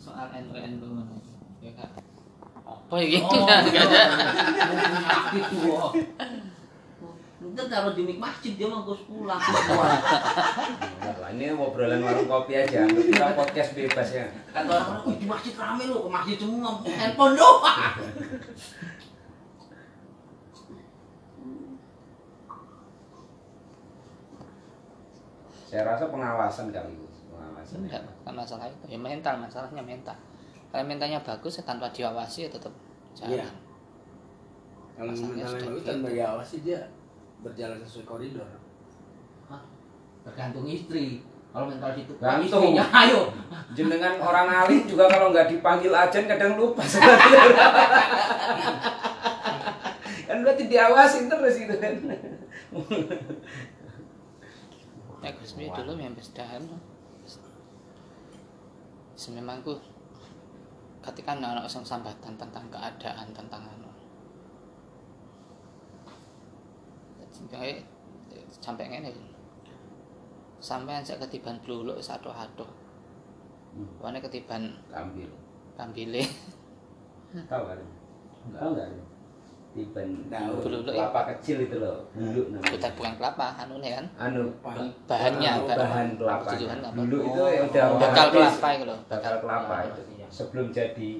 [0.00, 1.20] soal NU ngono.
[1.60, 1.92] Ya kak.
[2.64, 3.20] Apa iki?
[3.20, 4.00] Oh, masjid tuh.
[5.76, 5.92] oh.
[7.40, 9.40] Lu taruh di masjid dia mau gus pulang.
[9.40, 12.84] Enggak lah, ini obrolan warung kopi aja.
[12.88, 14.28] Kita podcast bebas ya.
[14.52, 17.96] Kata orang, "Wih, di masjid rame lu, ke masjid semua handphone doang."
[25.70, 27.09] Saya rasa pengawasan kali Bu.
[27.60, 27.84] Pengawasan.
[27.84, 28.84] Enggak, bukan masalah itu.
[28.88, 30.16] Ya mental, masalahnya mental.
[30.70, 32.72] Kalau mentalnya bagus ya tanpa diawasi ya tetap
[33.12, 33.36] jalan.
[33.36, 33.48] Iya.
[34.96, 35.88] Kalau mentalnya bagus gitu.
[35.92, 36.80] tanpa diawasi dia
[37.44, 38.48] berjalan sesuai koridor.
[39.50, 39.62] Hah?
[40.24, 41.20] Tergantung istri.
[41.50, 42.46] Kalau mental situ, Gantung.
[42.46, 43.34] istrinya ayo.
[43.74, 46.82] Jenengan orang alim juga kalau nggak dipanggil ajan kadang lupa
[50.30, 51.90] kan berarti diawasin terus gitu kan.
[55.26, 56.14] Ya Gus Mi dulu yang
[59.20, 59.44] pesdahan.
[59.44, 59.76] Sememangku
[61.04, 63.90] ketika anak sing sambatan tentang keadaan tentang anu.
[67.28, 67.84] Sampai
[68.48, 69.12] sampai ngene.
[70.60, 72.68] Sampai saya ketiban bluluk satu adoh.
[74.00, 75.28] Wane ketiban Ambil.
[75.76, 76.24] kambile.
[77.48, 77.80] Tahu kan?
[78.50, 78.88] Tahu nggak?
[79.70, 80.52] Tiban Tahu.
[80.60, 81.06] Beluluk ya?
[81.06, 82.02] kelapa kecil itu loh.
[82.10, 82.70] Beluluk namanya.
[82.74, 84.06] Kita bukan kelapa anu nih kan.
[84.18, 84.42] Anu
[85.06, 86.48] Bahannya anu, bahan kelapa.
[86.50, 86.94] Tujuan apa?
[86.98, 88.98] Dulu itu yang udah Bakal udah kelapa itu loh.
[89.06, 90.02] Bakal kelapa Iya, itu.
[90.12, 90.26] iya.
[90.28, 91.10] Sebelum jadi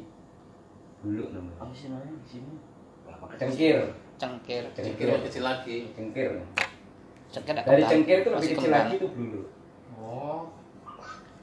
[1.01, 1.59] buluk namanya.
[1.59, 2.53] Apa sih namanya di sini?
[3.33, 3.79] Cengkir.
[4.19, 4.63] Cengkir.
[4.75, 5.07] Cengkir.
[5.07, 5.77] Kecil kecil lagi.
[5.95, 6.31] Cengkir.
[7.31, 7.87] Cengkir Dari kembang.
[7.89, 9.47] cengkir itu lebih kecil lagi itu buluk.
[9.95, 10.41] Oh,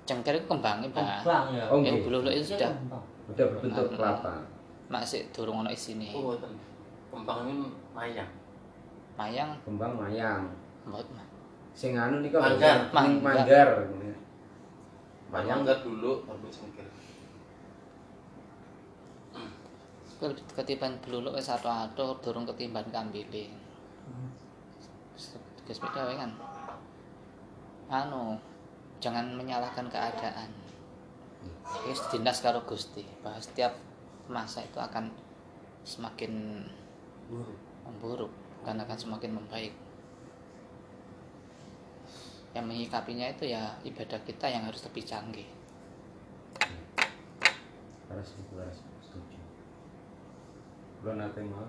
[0.04, 1.24] Cengkir itu kembangnya, Pak.
[1.24, 1.64] kembang ya.
[1.68, 3.04] Oh, bululuk itu sudah Kembang.
[3.28, 4.34] Udah berbentuk kelapa.
[4.88, 6.12] masih durung ono isine.
[6.12, 6.36] Oh.
[7.18, 7.66] Kembang ini
[7.98, 8.30] mayang.
[9.18, 10.46] Mayang Kembang mayang.
[10.86, 11.26] mah.
[11.74, 12.94] Sing anu nika Manggar.
[12.94, 13.70] Manggar.
[13.90, 14.18] manggar.
[15.34, 16.86] Mayang enggak dulu baru cengkir.
[20.18, 23.50] Kuwi ketiban bluluk wis ado-ado durung ketiban kambile.
[25.66, 26.32] Gus beda wae kan.
[27.90, 28.38] Anu,
[29.02, 30.54] jangan menyalahkan keadaan.
[31.86, 33.74] Wis dinas karo Gusti, bahwa setiap
[34.30, 35.12] masa itu akan
[35.84, 36.64] semakin
[37.28, 37.60] Buruk.
[37.88, 39.74] memburuk bukan akan semakin membaik.
[42.52, 45.48] Yang menyikapinya itu ya ibadah kita yang harus lebih canggih.
[48.08, 48.36] Harus
[49.04, 49.40] setuju.
[51.04, 51.68] Kalau nanti mau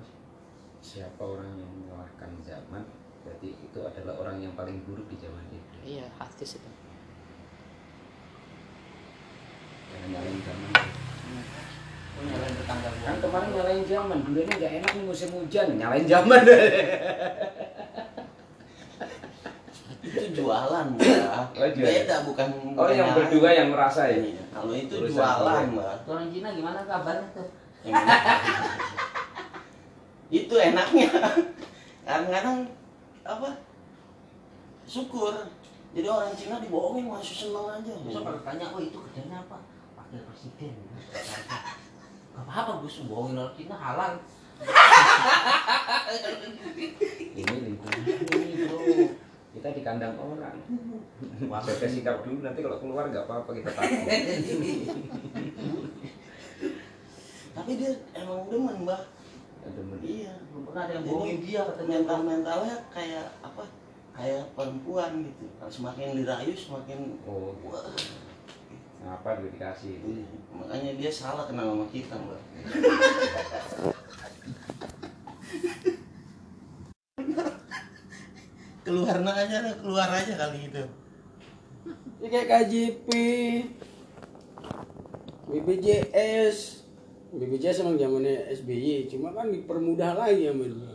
[0.78, 2.82] siapa orang yang menyalahkan zaman
[3.26, 5.98] berarti itu adalah orang yang paling buruk di zaman itu.
[5.98, 6.70] Iya, hadis itu.
[9.90, 10.70] Jangan nyalain zaman.
[10.74, 11.77] Oh,
[12.26, 13.04] nyalain tetangga gua.
[13.04, 16.40] Kan kemarin nyalain zaman, dulu ini nggak enak nih musim hujan, nyalain zaman.
[19.98, 21.20] itu jualan ya
[21.52, 21.84] Oh, jualan.
[21.84, 23.16] beda bukan Oh bukan yang nyalain.
[23.28, 24.16] berdua yang merasa ya.
[24.18, 27.48] Iya, kalau itu Urusan jualan mbak Orang Cina gimana kabarnya tuh?
[30.28, 31.08] Itu enaknya
[32.04, 32.58] kadang-kadang
[33.22, 33.48] apa
[34.84, 35.36] syukur
[35.92, 39.60] jadi orang Cina dibohongin masih seneng aja Besok kalau tanya, oh itu kerjanya apa?
[39.92, 40.72] Wakil presiden.
[42.38, 44.12] Gak apa-apa Gus, bohongin orang Cina halal.
[47.34, 48.00] Ini lingkungan
[48.30, 48.78] ini bro.
[49.48, 50.54] Kita di kandang orang.
[51.66, 54.06] Jaga sikap dulu nanti kalau keluar nggak apa-apa kita takut.
[57.50, 59.02] tapi dia emang demen mbak
[59.66, 61.90] Ada men- iya Belum pernah ada yang Jadi, bohongin dia katanya.
[61.90, 63.64] mental mentalnya kayak apa
[64.14, 67.82] kayak perempuan gitu semakin dirayu semakin Oh, wah
[69.06, 69.94] apa dulu dikasih?
[70.02, 72.40] Iya, makanya dia salah kenal sama kita mbak
[78.88, 80.84] keluar aja lah, keluar aja kali itu
[82.18, 83.08] Ya kayak KJP,
[85.46, 86.82] BPJS,
[87.30, 90.92] BPJS emang zamannya SBY, cuma kan dipermudah lagi sama dia.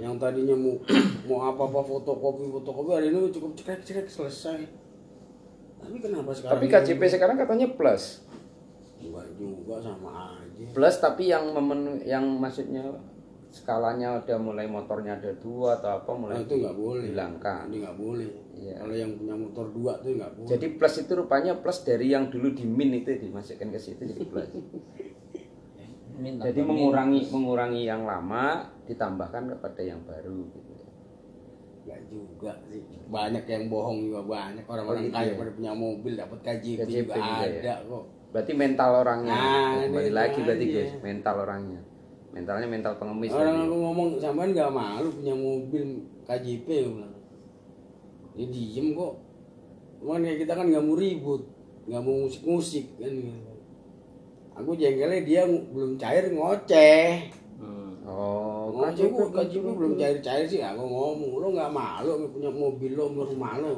[0.00, 0.80] Yang tadinya mau
[1.28, 4.64] mau apa-apa fotokopi fotokopi hari ini cukup cekrek-cekrek selesai.
[5.80, 6.52] Tapi kenapa sekarang?
[6.56, 8.24] Tapi KJP sekarang katanya plus.
[9.00, 10.64] Enggak juga sama aja.
[10.76, 12.84] Plus tapi yang memenuhi yang maksudnya
[13.50, 17.02] skalanya udah mulai motornya ada dua atau apa mulai Nah, itu nggak boleh.
[17.10, 17.62] dihilangkan.
[17.66, 18.30] Ini nggak boleh.
[18.54, 18.74] Iya.
[18.78, 20.48] Kalau yang punya motor dua tuh nggak boleh.
[20.54, 24.24] Jadi plus itu rupanya plus dari yang dulu di min itu dimasukkan ke situ jadi
[24.28, 24.50] plus.
[26.20, 30.69] Minta Jadi mengurangi mengurangi yang lama ditambahkan kepada yang baru gitu.
[31.90, 32.82] Nggak juga sih.
[33.06, 34.64] Banyak yang bohong juga banyak.
[34.64, 35.36] Orang-orang Oh, gitu kaya ya?
[35.36, 37.60] pada punya mobil dapat KJP, KJP juga juga ya?
[37.60, 38.04] ada kok.
[38.30, 39.34] Berarti mental orangnya.
[39.34, 40.74] Nah, Kembali itu lagi berarti aja.
[40.78, 41.80] guys, mental orangnya.
[42.30, 45.86] Mentalnya mental pengemis Orang aku ngomong sampean nggak malu punya mobil
[46.22, 47.14] KJP bilang.
[48.32, 49.14] Dia diem kok.
[49.98, 51.42] Cuman kayak kita kan nggak mau ribut,
[51.84, 53.10] nggak mau musik-musik kan.
[53.10, 53.50] gitu.
[54.52, 57.34] aku jengkelnya dia belum cair ngoceh.
[58.70, 61.30] Oh, ngoceh kok KJP belum cair cair sih aku ngomong.
[61.42, 63.74] Lo nggak malu nggak punya mobil lo rumah lo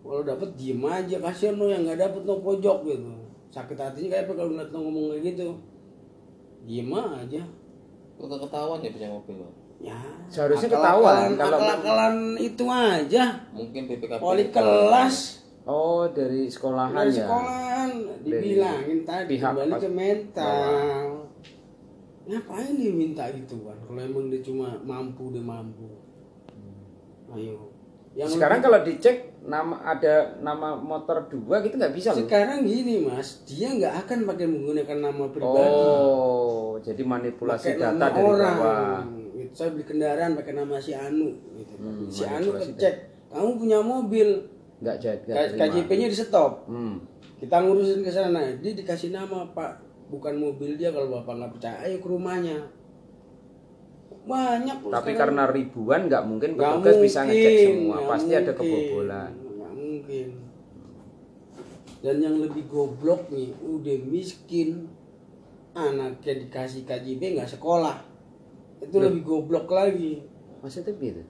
[0.00, 1.16] kalau dapet diem aja.
[1.20, 3.12] Kasihan lo yang nggak dapet no pojok gitu.
[3.52, 5.48] Sakit hatinya kayak apa kalau ngeliat lo ngomong kayak gitu?
[6.64, 7.42] Diem aja.
[8.16, 9.48] Lu gak ketahuan ya punya mobil lo?
[9.80, 9.96] ya.
[10.28, 13.24] Seharusnya ketahuan kalau- akal-akalan itu aja.
[13.56, 15.16] Mungkin BPKB wali kelas.
[15.64, 17.24] Oh, dari sekolahan dari ya.
[17.24, 17.90] sekolahan.
[18.20, 21.19] Dibilangin tadi pihak kembali ke mental
[22.30, 25.90] ngapain dia minta gitu kan kalau emang dia cuma mampu dia mampu.
[27.30, 27.70] Ayo.
[28.10, 32.22] Yang Sekarang lebih- kalau dicek nama ada nama motor dua gitu nggak bisa loh.
[32.22, 35.78] sekarang gini mas dia nggak akan pakai menggunakan nama pribadi.
[35.80, 38.56] Oh, jadi manipulasi pakai data dari orang.
[38.56, 38.98] Bawah.
[39.32, 41.74] Gitu, saya beli kendaraan pakai nama si Anu gitu.
[41.76, 42.94] Hmm, si Anu kecek
[43.30, 44.28] kamu punya mobil?
[44.78, 45.56] Nggak jadi.
[45.56, 46.66] KJP-nya di stop.
[46.66, 46.98] Hmm.
[47.40, 48.52] kita ngurusin ke sana.
[48.60, 49.80] Dia dikasih nama pak
[50.10, 52.58] bukan mobil dia kalau bapak nggak percaya ayo ke rumahnya
[54.20, 55.20] banyak loh Tapi sekarang.
[55.32, 57.96] karena ribuan nggak mungkin petugas bisa ngecek semua.
[58.06, 59.30] Pasti ada mungkin, kebobolan.
[59.32, 60.28] nggak mungkin
[62.00, 64.88] dan yang lebih goblok nih udah miskin
[65.70, 67.96] anaknya dikasih KJP nggak sekolah
[68.80, 70.24] itu lebih goblok lagi
[70.58, 71.22] Maksudnya gitu?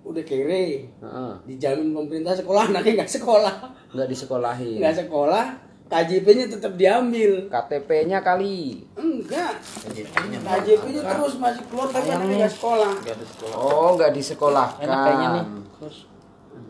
[0.00, 1.32] udah kere Heeh.
[1.44, 3.54] dijamin pemerintah sekolah anaknya nggak sekolah
[3.90, 4.76] Nggak disekolahin.
[4.78, 5.44] nggak sekolah
[5.88, 7.48] KJP-nya tetap diambil.
[7.48, 8.84] KTP-nya kali.
[8.92, 9.56] enggak.
[9.88, 12.92] KJP-nya KJP-nya terus masih keluar tapi anaknya nggak sekolah.
[13.00, 13.56] Ada sekolah.
[13.56, 14.84] Oh, nggak disekolahkan.
[14.84, 15.44] Enak kayaknya nih.
[15.78, 15.98] Terus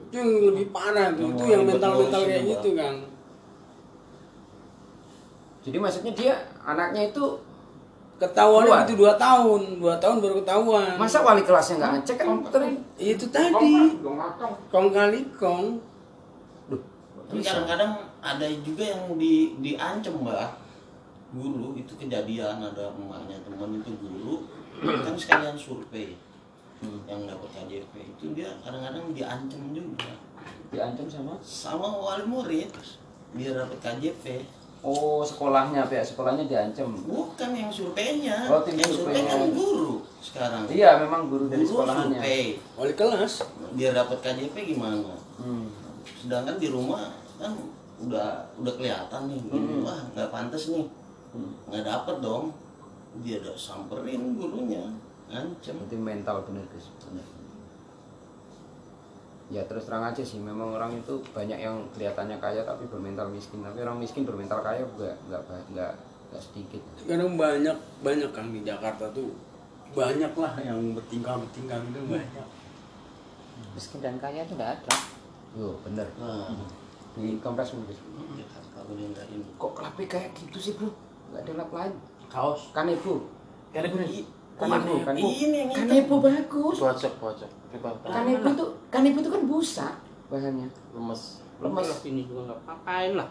[0.09, 2.95] itu yang lebih parah tuh itu yang mental mental kayak gitu kan
[5.69, 7.25] Jadi maksudnya dia anaknya itu
[8.17, 10.97] ketahuan itu dua tahun dua tahun baru ketahuan.
[10.97, 12.73] Masa wali kelasnya nggak ngecek kan komputernya?
[12.97, 14.01] itu tadi.
[14.73, 15.77] Kong kali kong.
[17.29, 20.51] Tapi kadang-kadang ada juga yang di diancem mbak.
[21.29, 24.49] Guru itu kejadian ada emaknya teman itu guru
[24.81, 26.17] kan sekalian survei
[27.05, 30.15] yang dapat KJP itu dia kadang-kadang diancem juga.
[30.73, 31.35] Diancam sama?
[31.43, 32.71] sama wali murid
[33.37, 34.41] biar dapat KJP
[34.79, 36.95] Oh, sekolahnya pihak sekolahnya diancam.
[37.03, 38.47] bukan yang surveinya.
[38.47, 39.35] Oh, tim yang survei surveinya.
[39.35, 39.93] kan guru
[40.23, 40.63] sekarang.
[40.71, 42.23] Iya, memang guru dari guru sekolahnya.
[42.23, 42.45] survei.
[42.79, 43.33] Wali kelas.
[43.75, 45.19] Biar dapat KJP gimana?
[45.43, 45.67] Hmm.
[46.19, 47.53] sedangkan di rumah kan
[47.99, 50.87] udah udah kelihatan nih ini wah nggak pantas nih
[51.67, 52.55] nggak dapet dong
[53.25, 54.87] dia udah samperin gurunya
[55.29, 56.89] ngancem Berarti mental bener guys.
[57.05, 57.27] Bener.
[59.49, 63.65] Ya terus terang aja sih, memang orang itu banyak yang kelihatannya kaya tapi bermental miskin.
[63.65, 65.43] Tapi orang miskin bermental kaya juga nggak
[65.73, 65.93] nggak
[66.29, 66.83] nggak sedikit.
[67.01, 69.33] sekarang banyak banyak kan di Jakarta tuh
[69.97, 72.49] banyak lah yang bertingkah bertingkah itu banyak
[73.73, 74.93] miskin dan kaya itu nggak ada.
[75.57, 76.09] Yo bener.
[76.21, 76.53] nah
[77.19, 77.97] Di kompres udah
[78.89, 80.89] nggak ini Kok kelapi kayak gitu sih bro?
[81.35, 81.93] Nggak ada lap lain.
[82.31, 83.27] kaos Kan ibu.
[83.75, 84.23] kan ini
[84.55, 84.95] Kan ibu.
[85.03, 85.29] Kan ibu.
[85.29, 86.77] ini yang Kan ibu bagus.
[86.79, 87.51] Pojok, pojok.
[87.51, 89.89] Tapi bang, Kan ibu tuh kan ibu tuh kan busa
[90.29, 90.69] bahannya.
[90.95, 91.43] lemes.
[91.59, 91.89] Lemes.
[92.07, 93.29] ini juga nggak apa-apain lah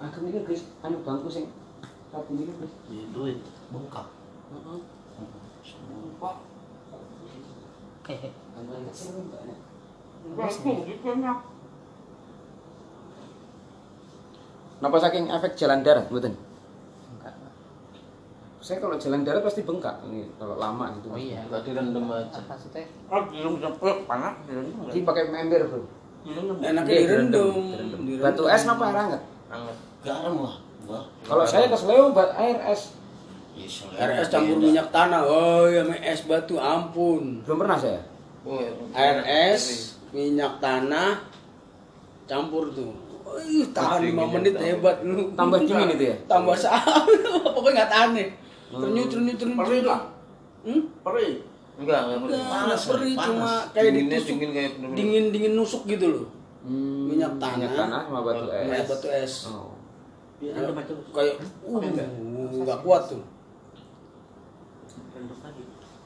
[0.00, 1.44] Aku mikir guys, anu bangku sing
[2.08, 2.72] rapi ini guys.
[2.88, 3.20] itu
[3.68, 4.08] bengkak
[5.60, 6.40] sumpah
[8.56, 9.69] Bangku
[10.24, 11.38] banyak.
[14.80, 16.32] Kenapa saking efek jalan darat, betul?
[16.32, 17.34] Enggak.
[18.60, 21.12] Saya kalau jalan darat pasti bengkak ini kalau lama gitu.
[21.12, 21.44] Oh iya.
[21.46, 22.32] Gak direndam aja.
[22.34, 22.84] Apa maksudnya?
[23.06, 25.84] oh belum cepet panas belum Jadi pakai ember bro.
[26.60, 28.00] enaknya Iya, direndam direndam.
[28.04, 28.24] direndam.
[28.24, 29.22] Batu es apa air hangat?
[29.50, 29.76] Anget.
[30.00, 32.96] garam lah wah Kalau saya ke Seleo ba- air es.
[33.52, 38.00] ya, air es campur minyak tanah oh ya es batu ampun Belum pernah saya.
[38.44, 38.72] Oh, iya.
[38.92, 39.18] air
[39.52, 41.22] es minyak tanah
[42.24, 42.90] campur tuh.
[43.30, 44.64] Wih, tahan Dingin 5 yang menit tahu.
[44.66, 45.22] hebat lu.
[45.38, 46.16] Tambah dingin itu ya?
[46.26, 47.06] tambah saham.
[47.54, 48.28] Pokoknya nggak tahan nih.
[48.70, 50.00] Ternyut ternyut ternyut Perih lah.
[50.62, 50.82] hmm?
[51.00, 51.32] perih.
[51.80, 53.24] Enggak, enggak Panas, perih panas.
[53.24, 54.28] cuma kayak Dinginnya ditusuk.
[54.28, 56.26] dingin kayak dingin dingin nusuk gitu loh.
[56.60, 58.00] Hmm, minyak tanah Minyak tanah.
[58.04, 58.64] sama batu es.
[58.68, 59.34] Minyak batu es.
[59.48, 59.72] Oh.
[60.74, 61.80] Macam kayak uh
[62.60, 63.22] nggak kuat tuh.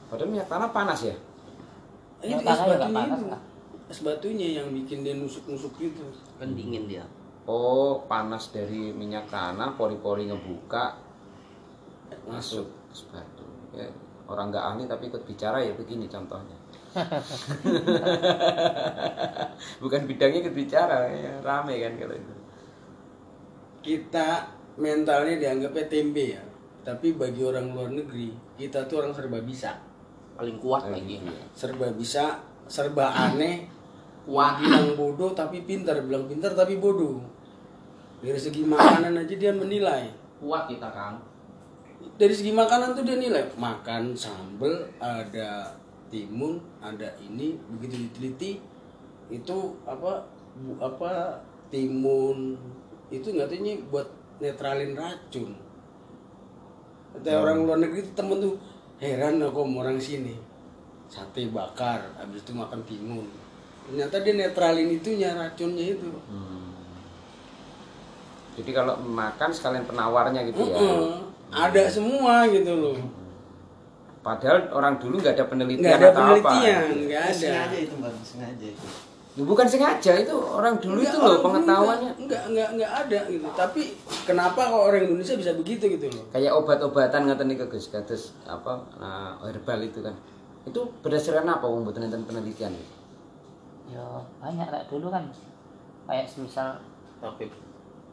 [0.05, 1.15] Padahal minyak tanah panas ya?
[2.21, 3.27] ini Minyak tanah ya batunya panas itu.
[3.27, 3.41] Lah.
[3.85, 6.01] Es batunya yang bikin dia nusuk nusuk gitu
[6.41, 7.05] kan dingin dia
[7.45, 10.97] Oh, panas dari minyak tanah, pori-pori ngebuka,
[12.25, 13.45] masuk es batu.
[13.69, 13.85] Ya,
[14.25, 16.57] orang nggak ahli tapi ikut bicara ya begini contohnya.
[19.85, 22.33] Bukan bidangnya ikut bicara, ya, rame kan kalau itu.
[23.85, 24.49] kita
[24.81, 26.41] mentalnya dianggapnya tempe ya
[26.81, 29.77] tapi bagi orang luar negeri kita tuh orang serba bisa
[30.33, 31.15] paling kuat Kayak lagi
[31.53, 33.74] serba bisa serba aneh
[34.25, 36.01] kuat bilang bodoh tapi pintar.
[36.01, 37.21] Bilang pintar tapi bodoh.
[38.25, 40.09] Dari segi makanan aja dia menilai.
[40.41, 41.21] Kuat kita Kang.
[42.15, 43.45] dari segi makanan tuh dia nilai.
[43.55, 45.77] Makan sambel ada
[46.09, 47.55] timun ada ini.
[47.77, 48.51] Begitu diteliti
[49.29, 50.25] itu apa
[50.57, 51.39] bu- apa
[51.69, 52.57] timun.
[53.13, 54.09] Itu katanya buat
[54.41, 55.53] netralin racun.
[57.15, 58.55] Kata orang luar negeri itu temen tuh
[58.99, 60.35] heran aku sama orang sini.
[61.05, 63.44] Sate bakar habis itu makan timun
[63.85, 66.09] ternyata dia netralin itunya racunnya itu
[68.55, 70.79] Jadi kalau makan sekalian penawarnya gitu ya.
[70.79, 71.19] Heeh.
[71.51, 72.95] ada semua gitu loh
[74.23, 77.03] Padahal orang dulu nggak ada penelitian nggak ada atau penelitian apa.
[77.05, 78.87] nggak ada sengaja itu bang sengaja itu
[79.35, 82.11] Ya, bukan sengaja itu orang dulu Enggak, itu loh pengetahuannya.
[82.15, 83.81] enggak, enggak enggak enggak ada gitu tapi
[84.23, 88.87] kenapa kok orang Indonesia bisa begitu gitu loh Kayak obat-obatan ngatain nih Gus, kados apa
[88.95, 90.15] nah, herbal itu kan.
[90.63, 92.71] Itu berdasarkan apa enten penelitian?
[93.89, 94.05] Ya
[94.41, 95.29] banyak lah dulu kan
[96.05, 96.77] kayak semisal
[97.21, 97.49] Tapi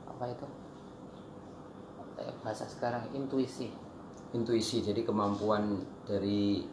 [0.09, 0.47] apa itu?
[2.17, 3.69] Kayak bahasa sekarang intuisi.
[4.33, 6.65] Intuisi, jadi kemampuan dari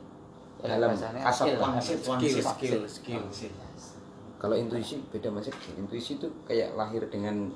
[0.59, 1.57] Ya, dalam kasat skill.
[1.63, 3.51] Wangsit, skill skill skill Wangsit.
[4.39, 5.47] Kalau intuisi beda mas
[5.79, 7.47] Intuisi itu kayak lahir dengan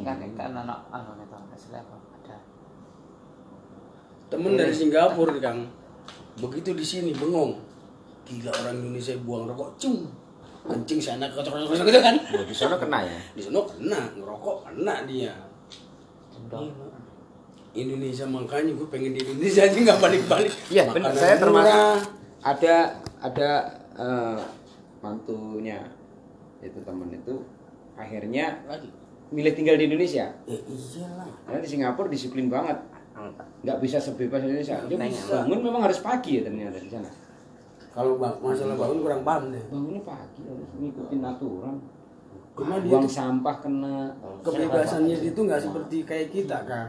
[0.00, 2.36] kan kan anak anu itu ada.
[4.32, 5.68] Temen dari Singapura kang.
[6.40, 7.60] Begitu di sini bengong.
[8.24, 9.76] Gila orang Indonesia buang rokok.
[9.76, 10.08] Cung
[10.62, 13.18] kencing sana kocok kocok kocok gitu kan Oh, di sana kena ya.
[13.32, 15.34] di sana kena ngerokok kena dia
[16.42, 16.60] Gila.
[17.72, 21.10] Indonesia makanya gue pengen di Indonesia aja nggak balik-balik Iya, benar.
[21.10, 21.98] Saya termasuk murah.
[22.42, 22.74] ada
[23.18, 23.50] ada
[23.94, 24.40] eh,
[25.00, 25.80] mantunya
[26.60, 27.34] itu temen itu
[27.94, 28.92] akhirnya lagi
[29.28, 30.28] milih tinggal di Indonesia.
[30.44, 32.76] ya iyalah Karena di Singapura disiplin banget.
[33.62, 34.76] Nggak bisa sebebas Indonesia.
[34.84, 37.08] Dia bangun memang harus pagi ya ternyata di sana.
[37.92, 41.76] Kalau bang, masalah bangun kurang paham deh Bangunnya pagi harus ngikutin aturan.
[42.52, 43.96] cuma dia Buang sampah kena.
[44.40, 46.88] kebebasannya itu nggak seperti kayak kita kan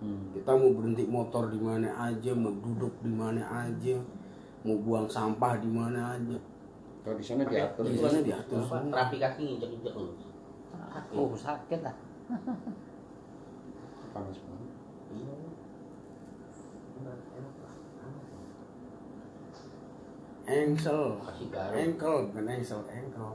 [0.00, 0.32] Hmm.
[0.32, 4.00] kita mau berhenti motor di mana aja mau duduk di mana aja
[4.62, 6.40] mau buang sampah di mana aja
[7.04, 7.84] Kalau di sana diatur.
[7.84, 8.64] di sana diatur.
[8.64, 10.16] Terapi kaki injek-injek lu.
[11.12, 11.92] oh sakit lah
[14.10, 14.70] Panas banget.
[20.50, 21.02] Engsel
[21.48, 21.72] garam.
[21.72, 23.30] engkel bukan engsel engkel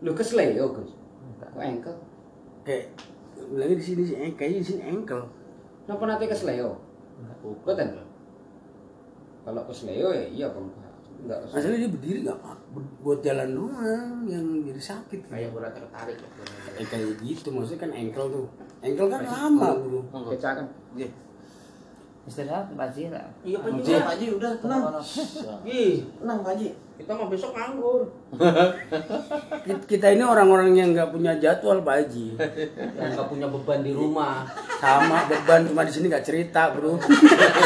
[0.00, 0.90] Lu kesleo Gus.
[1.38, 1.94] Kok engkel?
[2.64, 2.96] kayak
[3.36, 5.22] bilangnya di sini sih engkel kayaknya di sini engkel
[5.84, 6.80] Napa nanti kesleo?
[7.20, 8.00] Betul.
[9.44, 10.64] Kalau kesleo ya iya bang.
[11.24, 11.54] Enggak kesleo.
[11.54, 12.56] masalahnya dia berdiri nggak pak
[13.00, 16.16] buat jalan doang yang jadi sakit Kayak bola tertarik.
[16.74, 18.46] eh, kayak gitu maksudnya kan engkel tuh
[18.80, 20.00] engkel kan lama bro
[20.32, 20.66] Kecakan.
[22.24, 23.92] Istirahat Pak lah Iya Pak Pak Ji.
[23.92, 24.82] Haji, Pak Haji udah tenang
[25.64, 28.06] Ih, tenang Pak Haji kita mau besok nganggur.
[29.66, 32.38] Kit- kita ini orang-orang yang nggak punya jadwal pak Haji
[32.94, 34.46] Yang nggak punya beban di rumah.
[34.78, 36.94] sama beban cuma di sini nggak cerita bro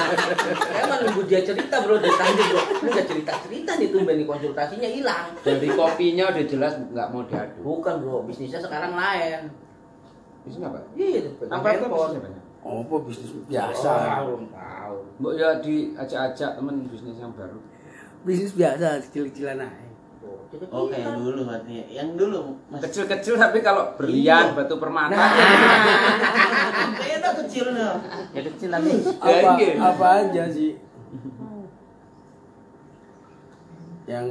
[0.81, 2.61] Emang nunggu dia cerita bro dari tadi bro.
[2.81, 5.27] Lu nggak cerita cerita nih tuh nih konsultasinya hilang.
[5.45, 7.59] Dari kopinya udah jelas nggak mau diadu.
[7.61, 9.53] Bukan bro, bisnisnya sekarang lain.
[10.41, 10.81] Di sini apa?
[10.97, 13.93] Iya, pegang Apa bisnisnya apa bisnis biasa?
[14.27, 14.99] Oh, tahu.
[15.23, 17.61] Mbok ya diajak-ajak temen bisnis yang baru.
[18.27, 19.89] bisnis biasa kecil-kecilan aja.
[20.49, 22.81] Jadi oh kayak dulu berarti yang dulu mas.
[22.81, 25.13] Kecil-kecil tapi kalau berlian, batu permata.
[26.99, 27.89] beda kecilnya
[28.33, 29.73] ya kecil lagi apa iya.
[29.77, 30.81] apa aja sih?
[34.09, 34.27] Yang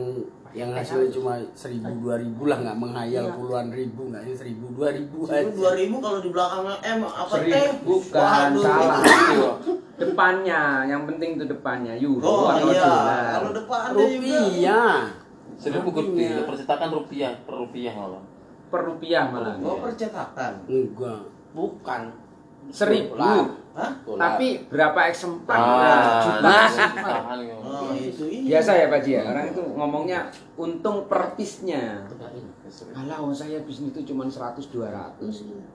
[0.57, 4.89] yang hasilnya cuma seribu dua ribu lah nggak menghayal puluhan ribu nggak sih seribu dua
[4.89, 8.63] ribu itu dua ribu kalau di belakangnya M apa T Seribu bukan Waduh.
[8.65, 9.73] salah itu.
[9.97, 13.37] Depannya, yang penting itu depannya euro oh atau iya dolar.
[13.41, 14.97] kalau juga rupiah
[15.57, 18.23] seribu gede, percetakan rupiah per rupiah malah.
[18.69, 19.55] Per rupiah malah.
[19.61, 21.21] oh percetakan enggak
[21.53, 22.01] Bukan.
[22.71, 23.15] Seribu.
[23.77, 23.93] Hah?
[24.01, 25.53] Tapi berapa eksemplar?
[25.61, 26.57] Ah, Juta.
[26.97, 27.55] tahan ya.
[27.61, 30.19] oh itu iya Biasa ya Pak Ji ya, orang itu ngomongnya
[30.57, 31.37] untung per.
[32.97, 35.21] Alah, oh, saya bisnis itu cuma 100 200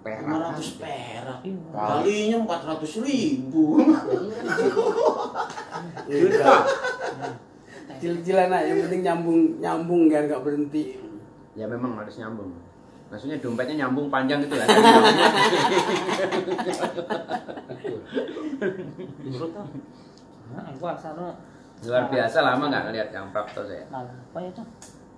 [0.02, 0.50] perak.
[0.58, 1.38] 500 perak
[1.72, 3.80] kalinya 400 ribu
[6.11, 6.54] Juta.
[7.96, 11.00] kecil-kecilan aja yang penting nyambung nyambung kan nggak berhenti
[11.52, 12.56] Ya memang harus nyambung.
[13.12, 14.64] Maksudnya dompetnya nyambung panjang gitu lah.
[20.57, 21.37] nah, sana
[21.83, 23.85] Luar biasa lama nggak ngeliat yang Prapto saya.
[23.92, 24.64] malah apa ya tuh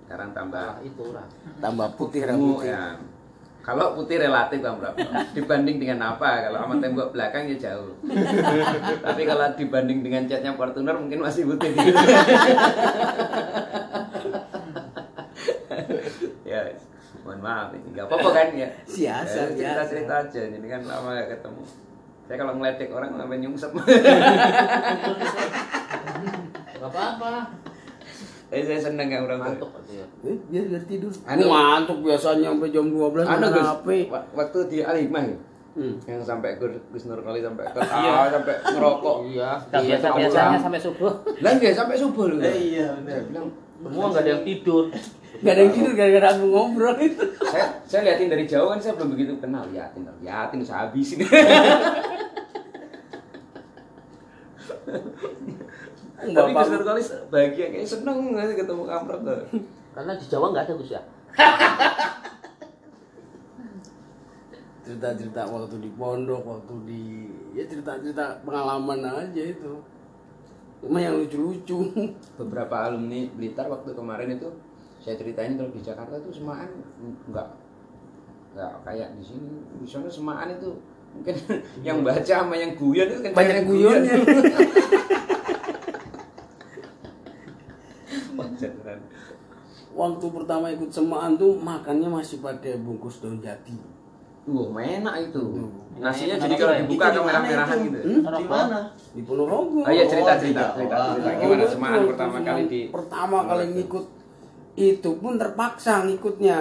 [0.03, 1.23] Sekarang tambah Nah, itu lah.
[1.63, 2.99] tambah putih ungu rambutnya ya.
[3.63, 5.07] Kalau putih relatif Bang Prapto.
[5.33, 6.43] Dibanding dengan apa?
[6.45, 7.95] Kalau sama tembok belakang ya jauh.
[9.07, 11.95] Tapi kalau dibanding dengan catnya Fortuner mungkin masih putih dikit.
[16.51, 16.61] ya.
[17.25, 19.89] Mohon maaf ini nggak apa-apa kan ya Siasa, cerita biasa.
[19.89, 21.63] cerita aja jadi kan lama gak ketemu
[22.23, 23.71] saya kalau ngeledek orang sampai nyungsep
[26.75, 27.33] Gak apa-apa.
[28.47, 30.05] eh saya seneng ya orang Ngantuk ya.
[30.21, 31.09] Eh, biar biar tidur.
[31.25, 31.49] Anu.
[31.49, 33.69] Ngantuk biasanya sampai jam 12 Anu Gus,
[34.31, 35.37] waktu di Alimah ya,
[35.75, 35.91] Hmm.
[36.05, 39.17] yang sampai Gus, Gus Nur kali sampai ketawa sampai ngerokok.
[39.27, 39.49] Iya.
[39.73, 40.61] Iya, biasa biasanya orang.
[40.61, 41.11] sampai subuh.
[41.35, 42.39] Lah enggak sampai subuh loh.
[42.39, 43.11] Eh, iya, benar.
[43.11, 43.47] Saya bilang,
[43.85, 44.89] Semua nggak ada yang tidur.
[45.45, 47.21] Gak ada yang tidur gara-gara aku ngobrol itu.
[47.45, 51.21] saya saya liatin dari jauh kan saya belum begitu kenal liatin liatin saya habisin
[56.33, 59.41] tapi Gus kali bahagia kayak seneng nggak sih ketemu kamprot tuh
[59.95, 61.01] Karena di Jawa nggak ada Gus ya.
[64.85, 67.25] cerita-cerita waktu di pondok, waktu di
[67.57, 69.81] ya cerita-cerita pengalaman aja itu.
[70.85, 71.89] Cuma yang lucu-lucu.
[72.39, 74.53] beberapa alumni Blitar waktu kemarin itu
[75.01, 76.69] saya ceritain kalau di Jakarta tuh semaan
[77.29, 77.49] nggak
[78.57, 79.49] nggak kayak di sini
[79.81, 80.73] di sana semaan itu
[81.13, 81.35] mungkin
[81.87, 84.15] yang baca sama yang guyon itu kan Banyak yang guyonnya.
[89.95, 93.94] Waktu pertama ikut semaan tuh makannya masih pakai bungkus daun jati.
[94.45, 95.41] Wah, enak itu.
[95.41, 95.69] Hmm.
[95.95, 96.79] Nasinya jadi kalau ya?
[96.85, 97.85] dibuka mana merah-merahan itu?
[97.87, 97.97] gitu.
[98.03, 98.21] Hmm?
[98.35, 98.79] Di mana?
[99.15, 99.79] Di Ponorogo.
[99.81, 101.13] Oh iya cerita Oh, cerita di cerita, Jawa.
[101.15, 101.29] cerita.
[101.31, 104.05] Oh, Gimana waktu pertama kali di pertama kali ngikut
[104.75, 106.59] itu pun terpaksa ngikutnya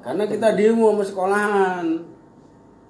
[0.00, 1.86] karena kita demo sama sekolahan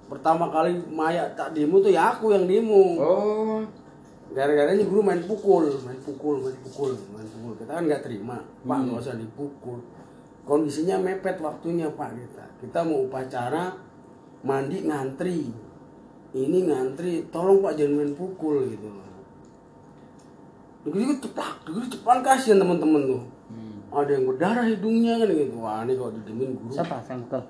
[0.05, 3.59] pertama kali Maya tak demo tuh ya aku yang demo Oh,
[4.29, 8.37] gara-gara ini guru main pukul main pukul main pukul main pukul kita kan nggak terima
[8.61, 9.81] pak nggak usah dipukul
[10.45, 13.75] kondisinya mepet waktunya pak kita kita mau upacara
[14.45, 15.49] mandi ngantri
[16.37, 19.05] ini ngantri tolong pak jangan main pukul gitu
[20.85, 23.23] Begitu ceplak, begitu ceplak kasihan teman-teman tuh.
[23.89, 25.57] Ada yang berdarah hidungnya kan gitu.
[25.57, 26.71] Wah ini kalau didemin guru.
[26.77, 27.43] Siapa yang betul?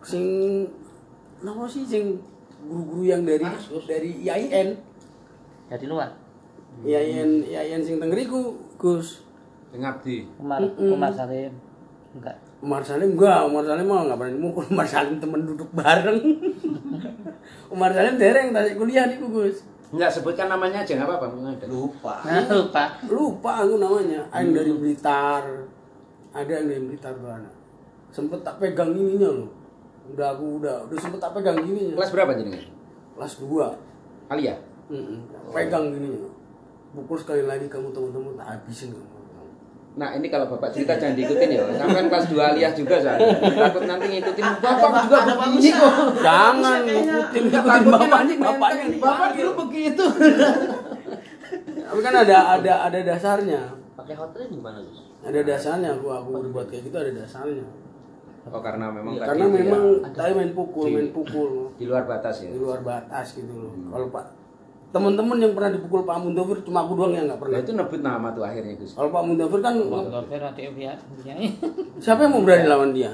[0.00, 0.24] Sing,
[1.40, 2.16] kenapa sih sing
[2.64, 3.44] guru-guru yang dari
[3.84, 4.68] dari IAIN,
[5.68, 6.16] di luar.
[6.80, 9.20] IAIN, IAIN sing tenggeriku, Gus.
[9.74, 10.38] ngabdi.
[10.38, 11.52] Umar Umar Salim.
[12.14, 12.36] Enggak.
[12.62, 16.22] Umar Salim enggak, Umar Salim mah enggak berani mukul Umar Salim temen duduk bareng.
[17.74, 19.66] Umar Salim dereng tadi kuliah nih Gus.
[19.90, 21.66] Enggak sebutkan namanya aja enggak apa-apa.
[21.66, 22.14] Lupa.
[22.26, 22.84] Nah, lupa.
[23.10, 24.20] Lupa aku namanya.
[24.30, 25.42] Ada yang dari Blitar.
[26.30, 27.54] Ada yang dari Blitar tuh anak.
[28.14, 29.50] Sempet tak pegang ininya loh.
[30.14, 31.98] Udah aku udah udah sempet tak pegang gininya.
[31.98, 32.62] Kelas berapa jenengan?
[33.18, 34.30] Kelas 2.
[34.30, 34.54] Alia.
[34.92, 35.18] Mm-mm.
[35.50, 36.08] Pegang gini.
[36.94, 39.13] Pukul sekali lagi kamu teman-teman tak habisin kamu.
[39.94, 41.62] Nah ini kalau bapak cerita jangan diikutin ya.
[41.78, 43.30] Sampai kelas 2 Aliyah juga soalnya.
[43.38, 45.92] Takut nanti ngikutin bapak juga begini kok.
[46.18, 50.04] Jangan ngikutin ngikutin bapaknya bapaknya Bapak dulu begitu.
[51.84, 53.60] Tapi kan ada ada ada dasarnya.
[53.94, 54.98] Pakai hotline gimana Gus?
[55.22, 57.66] Ada dasarnya aku aku berbuat kayak gitu ada dasarnya.
[58.44, 61.84] Oh karena memang tadi Karena itu ya, memang tadi main pukul, Di- main pukul di
[61.88, 62.52] luar batas ya.
[62.52, 63.72] di luar batas gitu loh.
[63.88, 64.24] Kalau Pak
[64.94, 67.58] teman-teman yang pernah dipukul Pak Mundofir cuma aku doang yang nggak Nah, pernah.
[67.58, 68.94] itu nebut nama tuh akhirnya Gus.
[68.94, 71.36] Kalau Pak Mundofir kan biar biar
[72.04, 73.10] siapa yang mau berani lawan dia?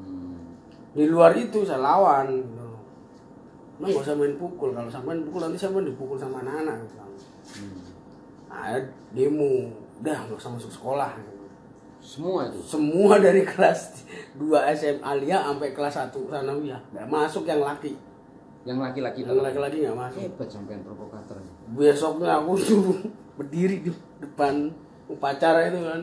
[0.00, 0.40] Hmm.
[0.96, 2.40] Di luar itu saya lawan.
[2.40, 2.56] Gitu.
[3.80, 4.72] Nah, nggak usah main pukul.
[4.72, 6.76] Kalau sampai main pukul nanti siapa yang dipukul sama anak-anak.
[6.88, 6.96] Gitu.
[8.48, 8.80] Nah,
[9.12, 9.52] demo,
[10.00, 11.12] udah nggak usah masuk sekolah.
[11.20, 11.36] Gitu.
[12.00, 12.58] Semua itu.
[12.64, 14.08] Semua dari kelas
[14.40, 17.92] 2 SMA Lia sampai kelas 1 Sanawiyah nggak masuk yang laki.
[18.60, 20.20] Yang laki-laki Yang laki-laki nggak masuk.
[20.20, 21.36] hebat sampean provokator.
[21.72, 22.98] Besoknya aku suruh
[23.40, 24.68] berdiri di depan
[25.08, 26.02] upacara itu kan.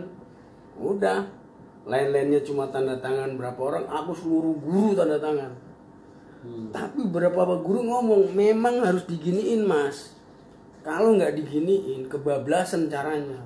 [0.76, 1.20] Udah.
[1.88, 5.56] Lain-lainnya cuma tanda tangan berapa orang, aku seluruh guru tanda tangan.
[6.70, 10.15] Tapi beberapa guru ngomong, memang harus diginiin mas.
[10.84, 13.39] Kalau nggak diginiin, kebablasan caranya.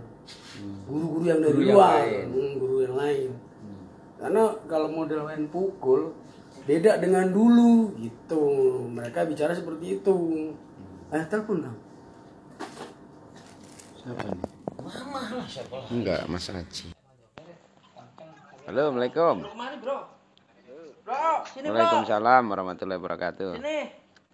[0.86, 2.26] Guru-guru yang dari Guru yang luar, lain.
[2.30, 3.30] hmm, guru yang lain.
[4.17, 6.13] Karena kalau model main pukul,
[6.65, 8.43] beda dengan dulu gitu.
[8.89, 10.17] Mereka bicara seperti itu.
[11.12, 11.78] Eh, telepon dong.
[14.02, 14.39] Siapa nih?
[15.91, 16.93] Enggak, Mas Aji.
[18.65, 19.36] Halo, Assalamualaikum.
[21.06, 23.52] Waalaikumsalam warahmatullahi wabarakatuh.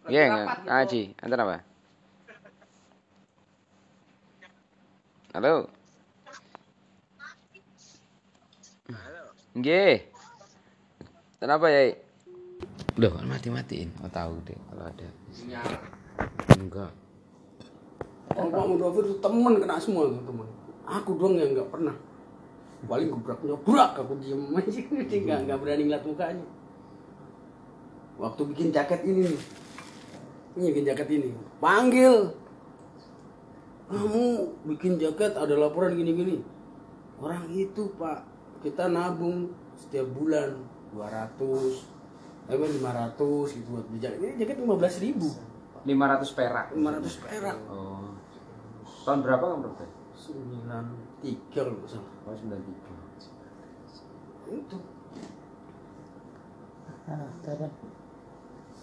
[0.07, 1.17] Iya, Aji.
[1.19, 1.57] Antar apa?
[5.33, 5.69] Halo.
[9.57, 10.05] Nggih.
[11.41, 12.06] Kenapa ya?
[12.97, 13.93] Loh, mati-matiin.
[14.01, 15.07] Oh, tahu deh kalau ada.
[16.57, 16.91] Enggak.
[18.33, 20.49] Kalau Pak Mudofir temen kena semua tuh temen.
[20.81, 21.93] Aku doang yang nggak pernah.
[22.89, 24.81] Paling gebrak nyobrak aku diem aja
[25.25, 26.45] nggak nggak berani ngeliat mukanya.
[28.17, 29.41] Waktu bikin jaket ini nih,
[30.57, 31.29] ini bikin jaket ini,
[31.61, 32.33] panggil.
[33.93, 34.25] Kamu
[34.73, 36.41] bikin jaket ada laporan gini-gini.
[37.21, 38.25] Orang itu pak,
[38.65, 40.57] kita nabung setiap bulan
[40.97, 41.96] 200
[42.47, 45.27] eh 500 gitu buat beli jaket ini jaket 15 ribu
[45.83, 48.15] 500 perak 500 perak oh
[49.03, 49.85] tahun berapa kamu berarti
[51.23, 54.79] 93 kalau nggak salah oh 93 itu
[57.07, 57.71] Anu, turun.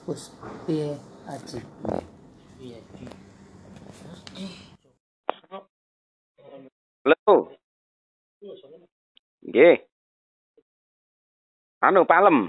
[0.09, 0.33] Bus,
[0.65, 0.97] piye
[1.29, 1.61] aji?
[2.57, 2.81] Iya.
[7.05, 7.53] Halo.
[9.45, 9.77] Nggih.
[11.85, 12.49] Anu palem.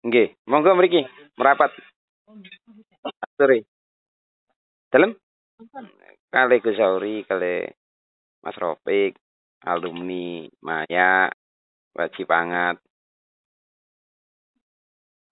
[0.00, 1.04] Nggih, monggo mriki
[1.36, 1.76] merapat.
[3.36, 3.68] Sore.
[4.88, 5.12] Dalem?
[6.32, 7.68] Kali Gus Sauri, kali
[8.40, 9.18] Mas Rofik,
[9.68, 11.28] alumni Maya,
[11.92, 12.80] wajib pangat.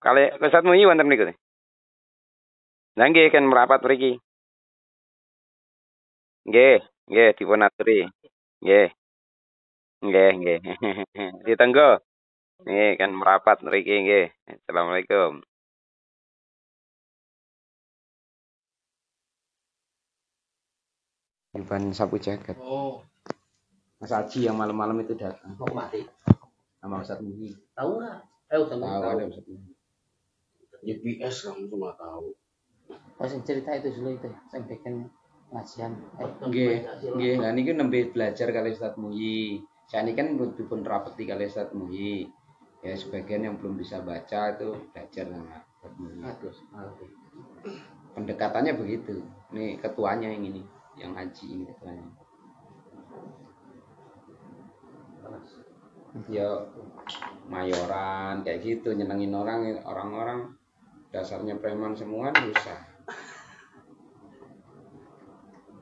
[0.04, 1.32] Kali Ustaz Muyi wonten niku.
[2.98, 4.20] Lah nggih kan merapat mriki.
[6.44, 8.04] Nggih, nggih dipun aturi.
[8.62, 8.88] Nggih.
[10.04, 10.58] Nggih, nggih.
[11.46, 11.98] Ditenggo.
[12.66, 14.26] Nggih, kan merapat mriki nggih.
[14.50, 15.32] Assalamualaikum.
[21.58, 22.54] Iban sapu jagat.
[22.62, 23.02] Oh,
[23.98, 26.06] Mas Aji yang malam-malam itu datang mau mati.
[26.78, 27.50] sama Ustaz Muhi.
[27.74, 28.18] Tahu nggak?
[28.54, 28.78] Eh, tahu.
[28.78, 29.72] Tahu ada Ustaz Muhi.
[30.78, 32.30] GPS kamu cuma tahu
[33.18, 35.10] Oh, sing cerita itu dulu itu, sing bikin
[35.50, 35.90] ngajian.
[36.22, 36.74] Eh, Nggih,
[37.18, 37.34] nggih.
[37.42, 39.58] Lah niki nembe belajar kali Ustaz Muhi.
[39.90, 42.30] Saya ini kan dipun rapeti kali Ustaz Muhi.
[42.78, 45.58] Ya sebagian yang belum bisa baca itu belajar sama.
[48.14, 49.22] Pendekatannya begitu.
[49.50, 50.62] Ini ketuanya yang ini,
[50.94, 52.06] yang haji ini ketuanya.
[56.30, 56.48] Ya
[57.48, 60.54] mayoran kayak gitu nyenengin orang orang-orang
[61.12, 62.80] dasarnya preman semua susah.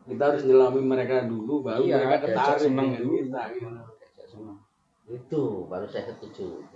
[0.06, 3.26] kita harus nyelami mereka dulu baru Iya, mereka ketarik seneng dulu.
[3.26, 3.95] kita gitu.
[5.06, 6.66] Itu baru saya setuju.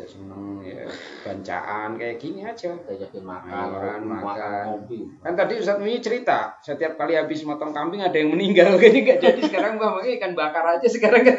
[0.00, 0.88] Diajak seneng ya
[1.28, 2.72] bancaan kayak gini aja.
[2.72, 4.64] Diajakin makan, makan, makan.
[4.80, 5.04] kopi.
[5.20, 8.78] Kan tadi Ustadz Mui cerita, setiap kali habis motong kambing ada yang meninggal.
[8.80, 11.36] Jadi nggak jadi sekarang Mbak makanya ikan bakar aja sekarang kan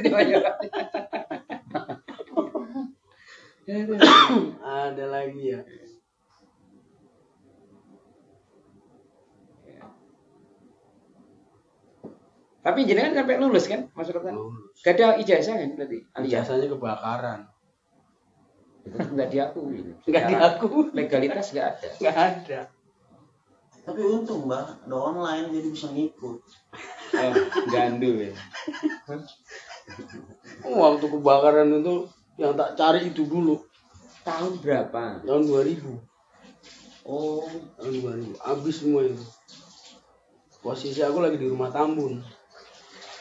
[4.86, 5.62] ada lagi ya
[12.62, 14.38] Tapi jenengan sampai lulus kan, Rotan?
[14.38, 14.71] Lulus.
[14.82, 15.98] Gak ada ijazah kan berarti?
[16.14, 17.42] Alias Ijazahnya kebakaran
[18.82, 19.78] itu nggak diakui.
[20.10, 21.90] nggak Secara diaku Legalitas nggak ada.
[22.02, 22.62] nggak ada
[23.82, 26.38] Tapi untung mbak, ada online jadi bisa ngikut.
[27.14, 27.34] Oh,
[27.68, 28.34] gandul ya.
[30.66, 31.96] waktu kebakaran itu
[32.38, 33.62] yang tak cari itu dulu
[34.22, 35.26] Tahun berapa?
[35.26, 35.98] tahun 2000
[37.10, 37.42] Oh,
[37.78, 37.94] tahun
[38.38, 39.18] 2000 habis semua itu
[40.62, 42.22] posisi aku lagi di rumah Tambun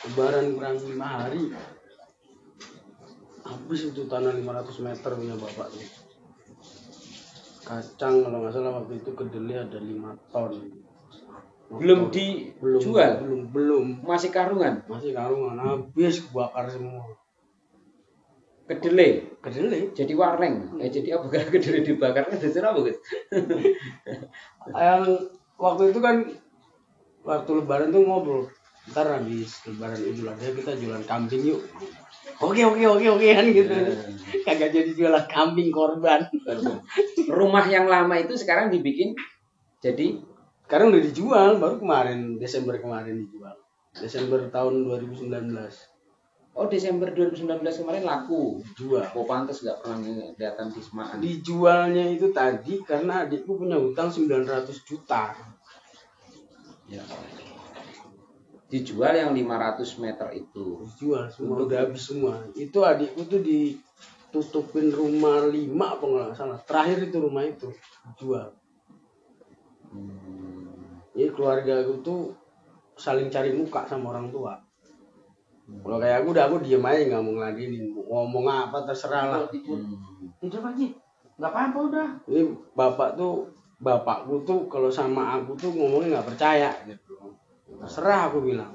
[0.00, 1.52] lebaran kurang lima hari
[3.44, 5.84] habis itu tanah 500 meter punya bapak tuh
[7.66, 10.52] kacang kalau nggak salah waktu itu kedelai ada 5 ton
[11.70, 13.12] belum belum dijual?
[13.22, 14.82] belum belum Masih karungan?
[14.90, 17.04] masih karungan habis kebakar semua
[18.70, 19.26] Kedelai?
[19.42, 20.78] kedelai Jadi warneng?
[20.78, 21.26] Eh, jadi apa?
[21.26, 22.98] Kalau kedelai dibakar kan jadi apa, Gus?
[24.78, 25.02] yang
[25.58, 26.22] waktu itu kan
[27.26, 28.46] waktu lebaran tuh ngobrol
[28.88, 31.60] ntar habis lebaran idul adha kita jualan kambing yuk.
[32.40, 33.74] Oke oke oke oke kan gitu.
[34.48, 36.24] Kagak jadi jualan kambing korban.
[37.28, 39.12] Rumah yang lama itu sekarang dibikin
[39.80, 40.20] jadi
[40.68, 43.56] sekarang udah dijual baru kemarin Desember kemarin dijual.
[43.90, 45.28] Desember tahun 2019
[46.50, 48.58] Oh Desember 2019 kemarin laku.
[48.60, 49.06] dijual.
[49.14, 49.98] Oh pantas nggak pernah
[50.34, 51.16] kelihatan di Semaan.
[51.22, 55.30] dijualnya itu tadi karena adikku punya hutang 900 juta.
[56.90, 57.00] Ya.
[58.70, 60.86] Dijual yang 500 meter itu.
[60.86, 67.10] dijual semua udah habis semua itu adikku tuh ditutupin rumah lima apa nggak salah terakhir
[67.10, 67.66] itu rumah itu
[68.06, 68.54] dijual
[69.90, 71.02] Hmm.
[71.10, 72.20] jadi keluarga aku tuh
[72.94, 74.54] saling cari muka sama orang tua
[75.82, 79.40] kalau kayak aku udah aku diem aja nggak mau ngeladenin mau ngomong apa terserah lah
[79.50, 79.98] Hmm.
[80.38, 80.94] Tidur lagi.
[81.36, 82.08] Nggak apa-apa udah.
[82.26, 87.09] ini bapak tuh bapakku tuh kalau sama aku tuh ngomongnya nggak percaya gitu
[87.90, 88.70] terserah aku bilang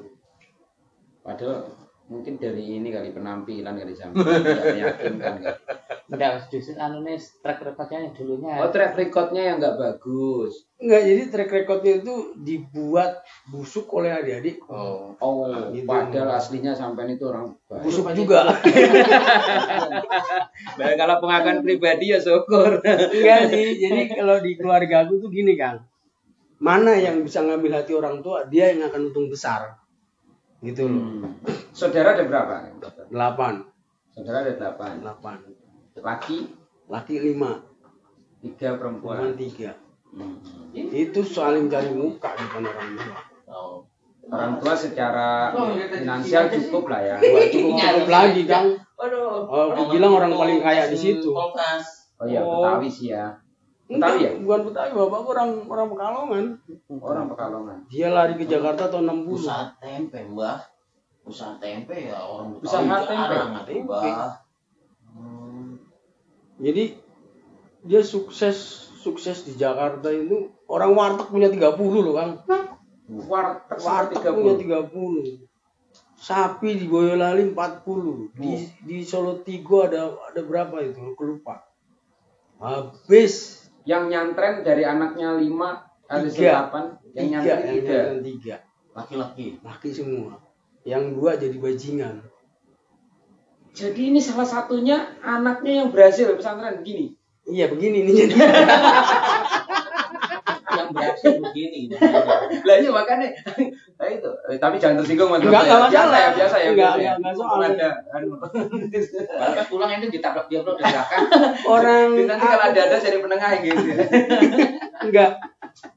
[1.24, 1.72] Padahal
[2.12, 5.58] mungkin dari ini kali penampilan kali sama tidak meyakinkan kali.
[6.06, 8.62] Enggak, justru anu nih track recordnya yang dulunya.
[8.62, 10.70] Oh track recordnya yang nggak bagus.
[10.78, 14.62] Enggak, jadi track recordnya itu dibuat busuk oleh adik-adik.
[14.70, 15.18] Oh.
[15.18, 15.90] Oh Gitu.
[15.90, 17.82] padahal aslinya sampean itu orang baik.
[17.88, 18.46] Busuk juga.
[20.76, 22.84] Nah, kalau pengakuan pribadi ya syukur.
[22.86, 25.82] Enggak sih, jadi kalau di keluarga aku tuh gini Kang.
[26.58, 29.76] Mana yang bisa ngambil hati orang tua, dia yang akan untung besar.
[30.62, 31.38] gitu loh Hmm.
[31.70, 32.74] Saudara ada berapa?
[33.08, 33.62] delapan
[34.10, 34.98] Saudara ada delapan.
[34.98, 35.38] delapan
[35.96, 36.38] Laki
[36.88, 37.62] laki lima
[38.42, 39.38] tiga perempuan perempuan.
[39.38, 39.72] tiga
[40.10, 40.42] Hmm.
[40.74, 43.86] itu saling cari muka depan orang tua Oh.
[44.26, 45.54] Orang tua secara
[45.92, 47.16] finansial cukup lah ya.
[47.22, 49.46] Wah, cukup cukup lagi kang Waduh.
[49.46, 51.30] oh aku bilang orang paling kaya di situ.
[51.30, 51.54] Oh
[52.26, 52.58] iya, Oh.
[52.58, 53.38] Betawi sih ya.
[53.86, 54.32] Betawi ya?
[54.42, 56.46] bukan Betawi bapak orang orang Pekalongan
[56.90, 57.78] Orang Pekalongan.
[57.86, 60.60] dia lari ke Jakarta tahun 60 Usaha tempe, Mbah.
[61.26, 63.14] Usaha tempe ya orang Betawi Usaha tempe?
[63.14, 63.84] jarang atuh, Tempe.
[63.86, 64.32] Mbah.
[65.16, 65.70] Hmm.
[66.58, 66.84] jadi
[67.86, 68.58] dia sukses
[68.98, 72.32] sukses di Jakarta itu orang warteg punya 30 loh kang
[73.06, 74.58] Warteg warteg tiga punya
[74.90, 75.22] puluh.
[75.22, 75.46] 30
[76.18, 81.62] sapi di Boyolali 40 di di Solo Tigo ada ada berapa itu aku lupa
[82.58, 86.70] habis Yang nyantren dari anaknya lima ada Tiga.
[86.70, 86.84] delapan.
[87.14, 88.00] Yang tiga nyantren tiga.
[88.22, 88.56] tiga
[88.96, 89.48] Laki-laki.
[89.62, 90.40] laki semua
[90.86, 92.22] yang dua jadi bajingan
[93.76, 97.12] Jadi ini salah satunya anaknya yang berhasil pesantren begini.
[97.46, 98.34] iya begini nih jadi
[100.76, 101.82] Yang berhasil begini.
[102.64, 103.30] Lah iya makanya.
[103.96, 104.32] Nah itu.
[104.52, 105.40] Eh, tapi jangan tersinggung Mas.
[105.40, 106.20] Enggak, enggak masalah.
[106.20, 106.68] ya, biasa ya.
[106.72, 107.14] Enggak, biasa ya.
[107.16, 107.60] enggak, enggak soal.
[107.64, 108.28] Ada anu.
[109.26, 111.24] Kalau pas pulang itu ditabrak dia bro belakang.
[111.64, 113.84] orang Nanti kalau ada ada jadi penengah gitu.
[115.06, 115.32] enggak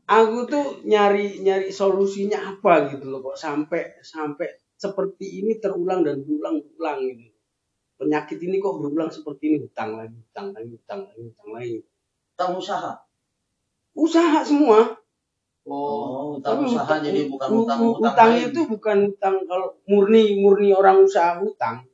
[0.09, 6.23] aku tuh nyari nyari solusinya apa gitu loh kok sampai sampai seperti ini terulang dan
[6.23, 7.31] berulang-ulang gitu
[7.99, 11.79] penyakit ini kok berulang seperti ini hutang lagi hutang lagi hutang lagi hutang lagi
[12.39, 12.95] Utang usaha.
[13.99, 14.95] usaha semua
[15.69, 18.47] Oh, utang Tapi usaha hutang- jadi bukan utang utang hutang lain.
[18.47, 21.85] itu bukan hutang kalau murni murni orang usaha hutang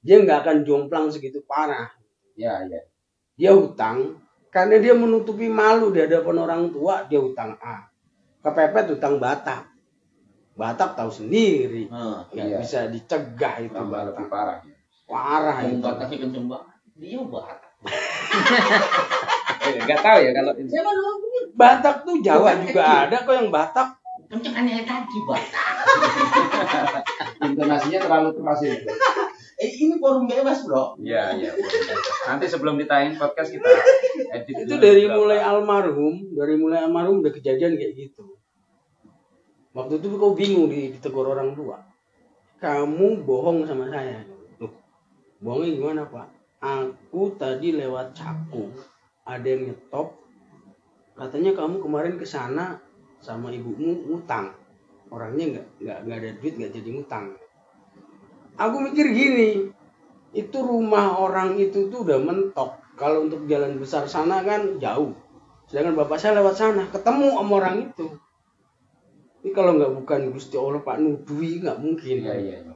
[0.00, 1.86] dia nggak akan jomplang segitu parah
[2.34, 2.80] Ya, ya.
[3.34, 7.86] dia hutang karena dia menutupi malu di hadapan orang tua dia hutang A
[8.40, 9.70] kepepet hutang Batak
[10.52, 12.58] Batak tahu sendiri Nah, nggak Iya.
[12.58, 14.58] bisa dicegah itu Tambah lebih Batak parah.
[15.06, 16.66] parah yang itu kenceng banget.
[16.96, 17.16] Dia
[19.78, 20.68] Enggak tahu ya kalau ini.
[21.54, 23.02] Batak tuh Jawa Bukan juga kecil.
[23.06, 23.88] ada kok yang Batak
[24.30, 25.82] Kenceng yang tadi, batas.
[27.50, 28.86] Intonasinya terlalu keras itu.
[29.60, 30.96] Eh, ini forum bebas, Bro.
[31.04, 31.52] Iya, iya.
[32.24, 33.68] Nanti sebelum ditayin podcast kita
[34.30, 35.18] edit itu dulu dari beberapa.
[35.20, 38.38] mulai almarhum dari mulai almarhum udah kejadian kayak gitu
[39.74, 41.82] waktu itu kau bingung di, ditegur orang tua
[42.62, 44.22] kamu bohong sama saya
[44.58, 44.72] Loh,
[45.42, 46.26] bohongnya gimana pak
[46.60, 48.70] aku tadi lewat caku
[49.30, 50.18] ada yang nyetop
[51.14, 52.80] katanya kamu kemarin ke sana
[53.20, 54.56] sama ibumu ngutang
[55.12, 57.26] orangnya nggak nggak nggak ada duit nggak jadi ngutang
[58.56, 59.50] aku mikir gini
[60.30, 65.12] itu rumah orang itu tuh udah mentok kalau untuk jalan besar sana kan jauh
[65.66, 68.06] sedangkan bapak saya lewat sana ketemu sama orang itu
[69.40, 72.56] ini kalau nggak bukan Gusti Allah Pak Nudui nggak mungkin Iya, iya.
[72.60, 72.74] iya.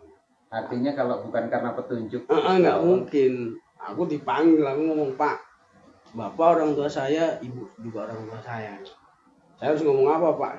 [0.49, 2.31] Artinya kalau bukan karena petunjuk.
[2.31, 5.37] Ah, ah, nggak mungkin aku dipanggil aku ngomong Pak
[6.14, 8.79] bapak orang tua saya ibu juga orang tua saya.
[9.59, 10.53] Saya harus ngomong apa Pak?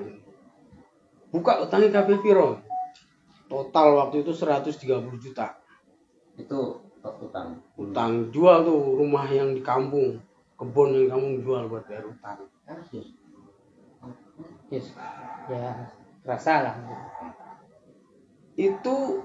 [1.32, 2.60] Buka utangnya KP Piro
[3.48, 5.56] total waktu itu 130 juta.
[6.36, 7.62] Itu utang.
[7.78, 10.20] utang jual tuh rumah yang di kampung.
[10.56, 12.48] Kebun yang kamu jual buat bayar utang.
[14.72, 14.96] Yes.
[15.52, 15.92] Ya
[16.26, 16.76] rasa lah.
[18.56, 19.20] itu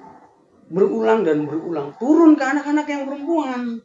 [0.75, 1.95] berulang dan berulang.
[2.03, 3.79] Turun ke anak-anak yang perempuan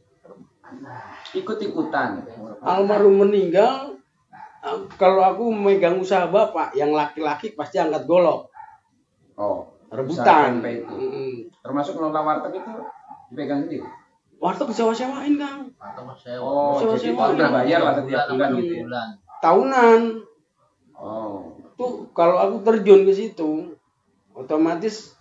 [1.31, 2.23] Ikut-ikutan.
[2.61, 3.93] almarhum meninggal
[4.95, 8.49] kalau aku memegang usaha bapak yang laki-laki pasti angkat golok
[9.35, 10.95] Oh, rebutan itu.
[11.59, 12.71] Termasuk ngelola warteg itu
[13.29, 13.85] dipegang sendiri.
[14.35, 16.41] warteg sewa-sewain kang Mas Sewa.
[16.41, 17.25] Oh, Sewa- jadi sewa.
[17.31, 18.81] udah bayar lah setiap bulan Bulan, gitu ya.
[18.83, 19.07] bulan.
[19.37, 20.01] tahunan
[20.95, 21.37] Oh,
[21.75, 23.75] tuh kalau aku terjun ke situ
[24.31, 25.13] otomatis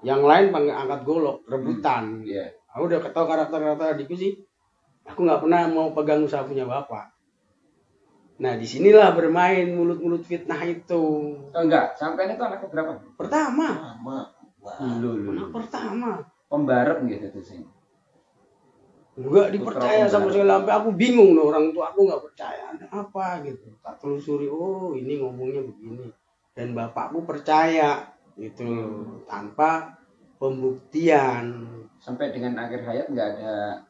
[0.00, 2.48] yang lain panggil angkat golok rebutan iya.
[2.68, 4.32] aku udah ketahui karakter-karakter adikku sih
[5.08, 7.16] aku nggak pernah mau pegang usaha punya bapak.
[8.38, 11.34] Nah di sinilah bermain mulut-mulut fitnah itu.
[11.50, 12.92] Oh, enggak, sampai itu anaknya berapa?
[13.18, 13.98] pertama.
[13.98, 14.30] Lama.
[14.62, 14.78] Wah.
[14.78, 16.22] Anak pertama.
[16.46, 17.60] Pembarep gitu tuh sih.
[19.18, 20.46] nggak dipercaya Putra sama sekali.
[20.46, 22.62] Sampai aku bingung loh orang tua aku nggak percaya.
[22.70, 23.74] Ada apa gitu?
[23.82, 26.06] Tak telusuri oh ini ngomongnya begini.
[26.54, 28.06] Dan bapakku percaya
[28.38, 29.98] gitu loh tanpa
[30.38, 31.66] pembuktian.
[31.98, 33.82] Sampai dengan akhir hayat enggak ada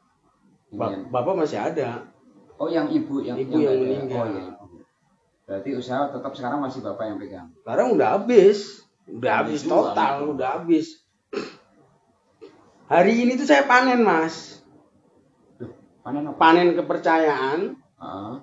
[0.69, 1.09] Ba- inian.
[1.09, 2.05] bapak masih ada
[2.59, 3.81] Oh, yang ibu yang Ibu yang ada.
[3.81, 4.19] meninggal.
[4.19, 4.79] Oh, iya, ibu.
[5.47, 7.49] Berarti usaha tetap sekarang masih bapak yang pegang.
[7.63, 10.33] sekarang udah habis udah habis total gitu.
[10.37, 10.87] udah habis
[12.85, 14.61] hari ini tuh saya panen mas
[16.05, 16.37] Panen apa?
[16.37, 17.61] panen kepercayaan
[17.99, 18.41] Ah,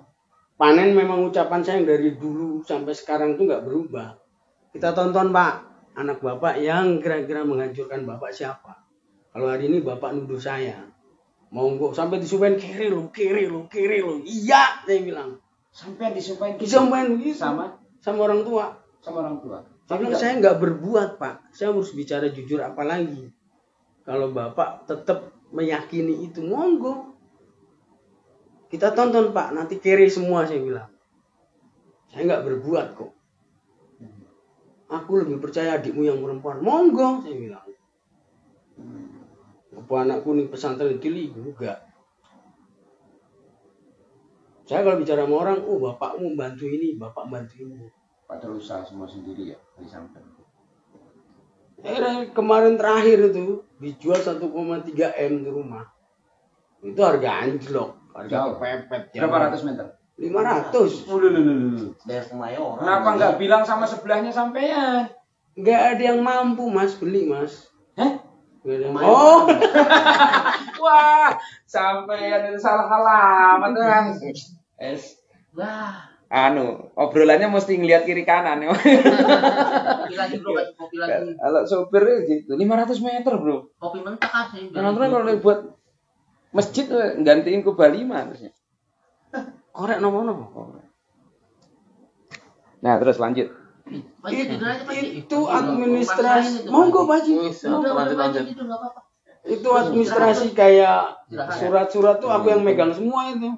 [0.54, 4.14] panen memang ucapan saya yang dari dulu sampai sekarang tuh nggak berubah
[4.70, 8.84] kita tonton pak anak bapak yang kira-kira menghancurkan bapak siapa?
[9.32, 10.76] Kalau hari ini bapak nuduh saya,
[11.56, 14.20] monggo sampai disumpahin kiri lo, kiri lo, kiri lo.
[14.20, 15.40] Iya, saya bilang.
[15.72, 18.76] Sampai disumpahin Disumpahin gitu sama sama orang tua.
[19.00, 19.58] sama orang tua.
[19.86, 23.32] Nggak- saya nggak berbuat pak, saya harus bicara jujur apa lagi.
[24.04, 27.14] Kalau bapak tetap meyakini itu, monggo.
[28.66, 30.90] Kita tonton pak, nanti kiri semua saya bilang.
[32.10, 33.12] Saya nggak berbuat kok.
[34.86, 37.66] Aku lebih percaya adikmu yang perempuan, monggo saya bilang.
[39.76, 41.84] Apa anakku nih pesantren dili enggak.
[44.66, 47.86] Saya kalau bicara sama orang, oh bapakmu bantu ini, bapak bantu ini.
[48.26, 50.18] Padahal usaha semua sendiri ya dari sampai.
[51.86, 55.86] Eh, kemarin terakhir itu dijual 1,3 m di rumah.
[56.82, 58.52] Itu harga anjlok, harga Jauh.
[58.58, 59.02] kepepet.
[59.14, 59.86] Berapa ratus meter?
[60.16, 61.04] 500.
[61.12, 61.86] Ulu, ulu, ulu, ulu.
[62.08, 62.80] Daerah Kemayoran.
[62.80, 65.06] Kenapa nggak bilang sama sebelahnya sampean?
[65.54, 67.68] Nggak ada yang mampu mas beli mas.
[68.66, 68.86] Ada.
[69.06, 69.46] Oh,
[70.82, 71.30] Wah,
[71.70, 74.04] sampean itu salah alamat kan.
[74.82, 75.22] Es.
[75.54, 78.74] Wah, Anu, obrolannya mesti ngelihat kiri kanan ya.
[78.74, 81.38] kopi lagi bro, kopi lagi.
[81.38, 83.70] Kalau sopir gitu, 500 meter bro.
[83.78, 84.74] Kopi mentah kasih.
[84.74, 85.58] Orang-orang kalau buat
[86.50, 88.50] masjid eh, gantiin kubah lima harusnya.
[89.70, 90.82] korek nopo nopo.
[92.82, 93.65] Nah terus lanjut.
[93.86, 96.66] Itu administrasi.
[96.66, 97.22] itu, Monggo Pak.
[99.46, 103.54] Itu administrasi kayak surat-surat tuh aku yang megang semua itu.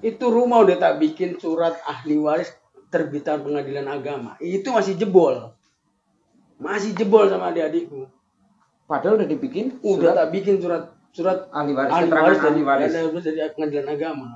[0.00, 2.52] Itu rumah udah tak bikin surat ahli waris
[2.88, 4.40] terbitan pengadilan agama.
[4.40, 5.52] Itu masih jebol.
[6.56, 8.08] Masih jebol sama adik-adikku.
[8.86, 10.84] Padahal udah dibikin Udah surat tak bikin surat
[11.16, 12.92] surat ahli waris, ahli keterangan waris dari, ahli waris.
[12.92, 14.28] ahli waris dari pengadilan agama.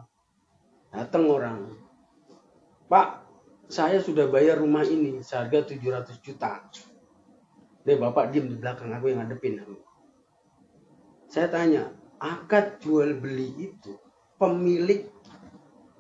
[0.90, 1.59] Datang orang.
[2.90, 3.06] Pak,
[3.70, 6.66] saya sudah bayar rumah ini seharga 700 juta.
[7.87, 9.78] Deh bapak diem di belakang aku yang ngadepin aku.
[11.30, 13.94] Saya tanya, akad jual beli itu
[14.37, 15.06] pemilik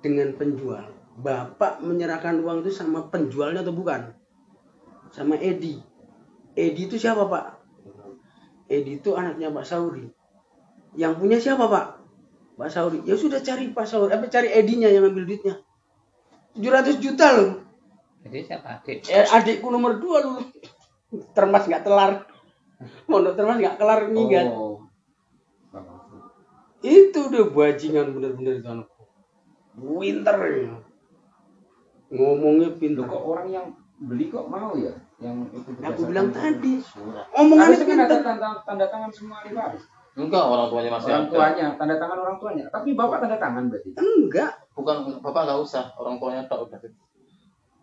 [0.02, 0.90] dengan penjual.
[1.14, 4.18] Bapak menyerahkan uang itu sama penjualnya atau bukan?
[5.14, 5.78] Sama Edi.
[6.58, 7.62] Edi itu siapa pak?
[8.66, 10.06] Edi itu anaknya Pak Sauri.
[10.94, 11.86] Yang punya siapa Pak?
[12.54, 13.02] Pak Sauri.
[13.02, 14.14] Ya sudah cari Pak Sauri.
[14.14, 15.58] Apa cari Edinya yang ambil duitnya?
[16.56, 17.50] 700 juta loh.
[18.26, 19.06] Jadi siapa adik?
[19.08, 20.40] Eh, adikku nomor dua loh.
[21.32, 22.26] Termas nggak telar.
[23.08, 24.48] Mondok termas nggak kelar minggat.
[24.50, 24.84] Oh.
[26.80, 29.04] Itu udah bajingan bener-bener anakku.
[29.76, 30.72] Winter ya.
[32.10, 33.06] Ngomongnya pinter.
[33.06, 33.66] kok orang yang
[34.00, 34.96] beli kok mau ya?
[35.20, 36.80] Yang itu Aku bilang tadi.
[37.36, 38.18] Omongannya kan pinter.
[38.24, 39.84] tanda, tanda tangan semua ahli waris.
[40.18, 41.32] Enggak, orang tuanya masih Orang ada.
[41.32, 42.64] tuanya, tanda tangan orang tuanya.
[42.68, 43.90] Tapi bapak tanda tangan berarti.
[43.94, 44.52] Enggak.
[44.74, 45.84] Bukan, bapak nggak usah.
[45.94, 46.78] Orang tuanya tak udah.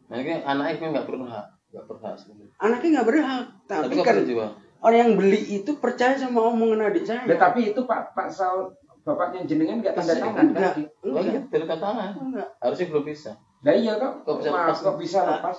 [0.07, 1.45] Nah, ini anaknya kan nggak berhak.
[1.71, 2.53] Nggak berhak sebenarnya.
[2.59, 3.45] Anaknya nggak berhak.
[3.65, 4.49] Tapi Tapi kan jual.
[4.77, 7.23] orang yang beli itu percaya sama omongan adik saya.
[7.25, 10.73] Ya, tapi itu Pak Pak Saul bapaknya jenengan nggak tanda tangan Enggak.
[11.01, 11.43] Oh iya, Enggak.
[11.49, 12.09] dari tangan.
[12.13, 12.49] Enggak.
[12.59, 13.31] Harusnya belum bisa.
[13.63, 14.13] Lah iya kok.
[14.27, 14.79] Kok bisa Maaf, lepas?
[14.83, 15.57] kok bisa lepas?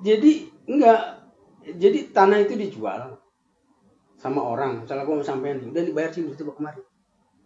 [0.00, 0.32] Jadi
[0.64, 1.00] enggak.
[1.64, 3.16] Jadi tanah itu dijual
[4.24, 4.88] sama orang.
[4.88, 6.80] Misalnya aku mau sampein, udah dibayar sini itu kemarin.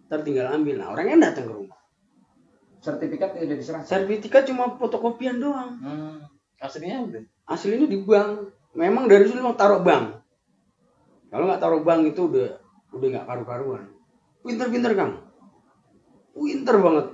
[0.07, 0.79] Ntar tinggal ambil.
[0.79, 1.79] Nah orangnya datang ke rumah.
[2.79, 3.91] Sertifikat tidak diserahkan.
[3.91, 5.75] Sertifikat cuma fotokopian doang.
[5.83, 6.23] Hmm.
[6.63, 7.23] Aslinya udah.
[7.51, 8.55] Aslinya di bank.
[8.79, 10.23] Memang dari dulu mau taruh bank.
[11.35, 12.63] Kalau nggak taruh bank itu udah
[12.95, 13.91] udah nggak karu-karuan.
[14.47, 15.13] Pinter-pinter kang.
[16.31, 17.07] Pinter banget.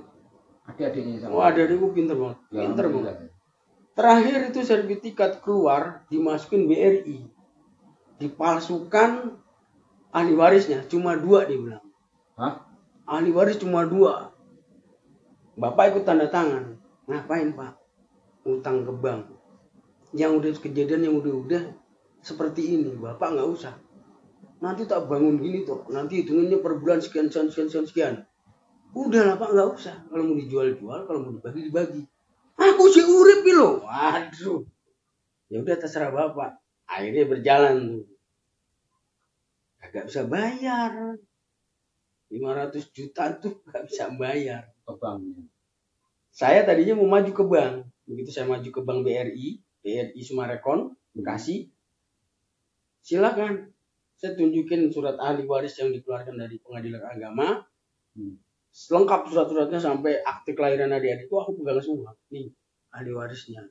[0.69, 1.33] Adik-adiknya sama.
[1.33, 2.37] Oh ada adikku pinter banget.
[2.53, 3.15] Ya, Pinter banget.
[3.97, 7.25] Terakhir itu sertifikat keluar dimasukin BRI.
[8.21, 9.41] Dipalsukan
[10.15, 11.83] ahli warisnya cuma dua dia bilang.
[12.39, 12.63] Hah?
[13.03, 14.31] Ahli waris cuma dua.
[15.59, 16.79] Bapak ikut tanda tangan.
[17.11, 17.75] Ngapain pak?
[18.47, 19.27] Utang ke bank.
[20.15, 21.75] Yang udah kejadian yang udah-udah
[22.23, 22.95] seperti ini.
[22.95, 23.75] Bapak nggak usah.
[24.63, 25.83] Nanti tak bangun gini tuh.
[25.91, 27.85] Nanti hitungannya per bulan sekian sekian sekian sekian.
[27.91, 28.15] sekian.
[28.95, 29.95] Udah lah pak nggak usah.
[30.07, 32.03] Kalau mau dijual-jual, kalau mau dibagi dibagi.
[32.55, 33.83] Aku sih urip loh.
[33.83, 34.63] Waduh.
[35.51, 36.55] Ya udah terserah bapak.
[36.87, 38.14] Akhirnya berjalan tuh.
[39.85, 41.17] Agak bisa bayar.
[42.33, 44.73] 500 juta tuh gak bisa bayar.
[44.81, 45.45] Ke banknya.
[46.35, 47.87] Saya tadinya mau maju ke bank.
[48.09, 51.71] Begitu saya maju ke bank BRI, BRI Sumarekon, Bekasi.
[52.99, 53.71] Silakan.
[54.15, 57.63] Saya tunjukin surat ahli waris yang dikeluarkan dari pengadilan agama.
[58.15, 58.39] Hmm.
[58.71, 62.11] Lengkap surat-suratnya sampai akte kelahiran adik-adikku aku pegang semua.
[62.31, 62.51] Nih,
[62.91, 63.63] ahli warisnya.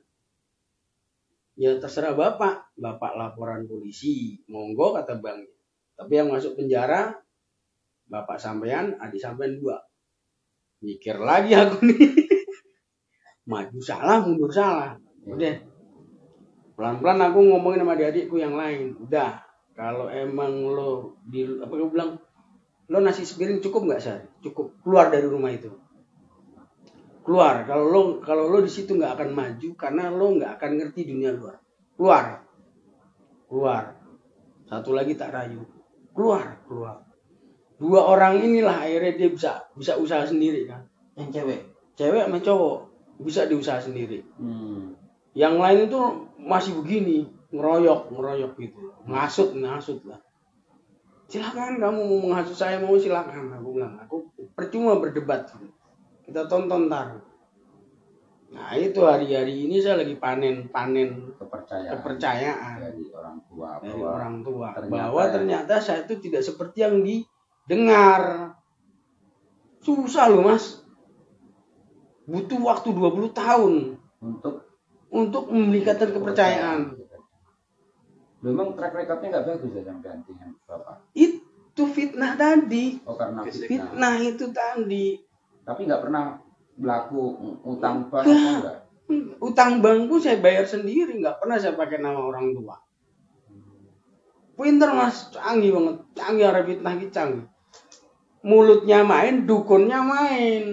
[1.55, 2.73] Ya terserah Bapak.
[2.75, 4.41] Bapak laporan polisi.
[4.51, 5.54] Monggo kata bank.
[5.95, 7.25] Tapi yang masuk penjara
[8.05, 9.81] Bapak sampean, adik sampean dua.
[10.85, 12.13] Mikir lagi aku nih.
[13.49, 14.93] Maju salah, mundur salah.
[15.25, 15.73] Udah.
[16.75, 18.93] pelan-pelan aku ngomongin sama adik-adikku yang lain.
[18.99, 19.41] Udah.
[19.73, 22.15] Kalau emang lo di apa gue bilang
[22.85, 24.75] lo nasi sepiring cukup nggak sih cukup.
[24.85, 25.71] Keluar dari rumah itu.
[27.25, 27.65] Keluar.
[27.65, 31.31] Kalau lo kalau lo di situ nggak akan maju karena lo nggak akan ngerti dunia
[31.33, 31.57] luar.
[31.97, 32.25] Keluar.
[33.49, 33.83] Keluar.
[34.67, 35.74] Satu lagi tak rayu
[36.15, 37.03] keluar keluar.
[37.75, 40.87] Dua orang inilah akhirnya dia bisa bisa usaha sendiri kan?
[41.19, 41.61] Yang cewek?
[41.99, 42.77] Cewek sama cowok
[43.19, 44.23] bisa diusaha sendiri.
[44.39, 44.95] Hmm.
[45.35, 45.99] yang lain itu
[46.39, 48.79] masih begini ngeroyok ngeroyok gitu.
[49.03, 50.23] Ngasut ngasut lah.
[51.27, 53.51] Silakan kamu mau menghasut saya mau silakan.
[53.59, 55.51] Aku bilang aku percuma berdebat.
[56.23, 57.19] Kita tonton tar
[58.53, 61.93] nah itu hari-hari ini saya lagi panen panen kepercayaan.
[61.97, 64.67] kepercayaan dari orang tua dari bahwa orang tua.
[64.77, 65.31] ternyata bahwa ya.
[65.33, 68.21] ternyata saya itu tidak seperti yang didengar.
[69.81, 70.81] Susah loh mas.
[72.25, 73.73] Butuh waktu 20 tahun
[74.21, 74.65] untuk
[75.09, 76.81] untuk meningkatkan kepercayaan.
[78.45, 80.95] memang track recordnya nggak bagus ya sampai dengan bapak.
[81.17, 83.01] Itu fitnah tadi.
[83.09, 83.65] Oh karena fitnah.
[83.65, 85.17] Fitnah itu tadi.
[85.65, 86.44] Tapi nggak pernah
[86.75, 87.21] berlaku
[87.63, 88.39] utang bank Enggak.
[88.39, 88.77] apa enggak?
[89.37, 92.75] Utang bangku saya bayar sendiri nggak pernah saya pakai nama orang tua.
[94.55, 95.29] Pinter mas.
[95.35, 95.97] Canggih banget.
[96.15, 97.47] Canggih fitnah gitu canggih.
[98.45, 100.65] Mulutnya main dukunnya main.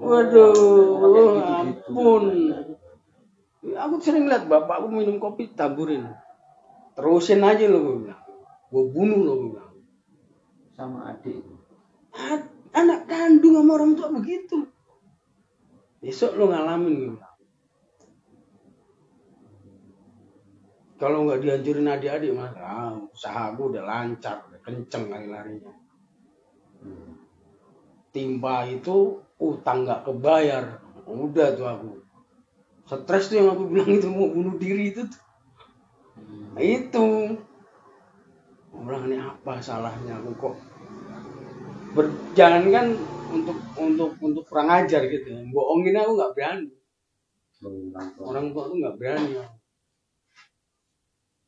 [0.00, 2.24] Waduh ampun.
[3.60, 6.10] Aku sering lihat bapakku minum kopi taburin.
[6.96, 8.22] Terusin aja lo gue bilang.
[8.72, 9.74] Gue bunuh lo gue bilang.
[10.74, 11.60] Sama adik
[12.70, 14.69] anak kandung sama orang tua begitu
[16.00, 17.30] besok lo ngalamin bilang
[21.00, 25.72] kalau nggak dihancurin adik-adik mas ah, usaha gue udah lancar udah kenceng lari-larinya.
[28.12, 30.76] Timpa itu utang nggak kebayar.
[31.08, 31.90] Udah tuh aku.
[32.84, 35.22] Stres tuh yang aku bilang itu mau bunuh diri itu tuh.
[36.58, 37.06] Nah, itu.
[38.70, 40.54] Aku bilang ini apa salahnya aku kok?
[41.94, 42.86] Berjalan kan
[43.30, 45.30] untuk untuk untuk kurang ajar gitu.
[45.54, 46.68] Bohongin aku nggak berani.
[48.18, 48.64] Orang tua.
[48.66, 49.32] Tuh nggak berani.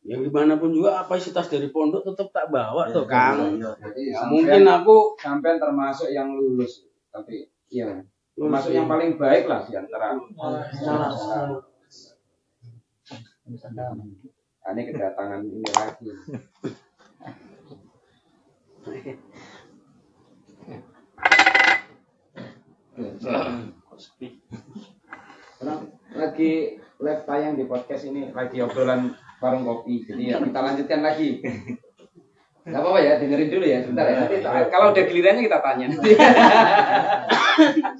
[0.03, 3.55] Yang gimana pun juga kapasitas dari pondok tetap tak bawa tuh kang.
[3.59, 6.83] Jadi Ya, sampean- mungkin aku sampean termasuk yang lulus.
[7.14, 8.03] Tapi iya.
[8.35, 8.78] Lulus, termasuk iya.
[8.83, 10.18] yang paling baik lah di antara
[13.53, 16.07] Nah, ini kedatangan ini lagi
[26.12, 31.40] Lagi live tayang di podcast ini lagi obrolan warung kopi jadi ya kita lanjutkan lagi
[32.62, 34.22] Gak apa-apa ya, dengerin dulu ya, sebentar ya.
[34.22, 34.38] Nanti
[34.70, 35.90] kalau udah gilirannya kita tanya.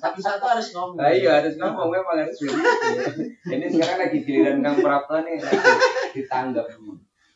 [0.07, 2.39] satu-satu harus ngomong Nah, iya harus ngomong memang harus.
[3.43, 5.43] Ini sekarang lagi giliran Kang Prapto nih
[6.15, 6.71] ditanggap.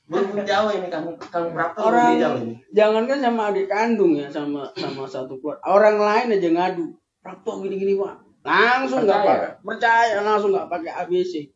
[0.07, 4.71] belum jauh ini kang kang Prapto orang jauh ini jangankan sama adik kandung ya sama
[4.79, 6.95] sama satu keluarga orang lain aja ngadu
[7.27, 8.15] Prapto gini gini pak.
[8.47, 9.51] Langsung nggak pakai.
[9.67, 11.51] Percaya langsung nggak pakai ABC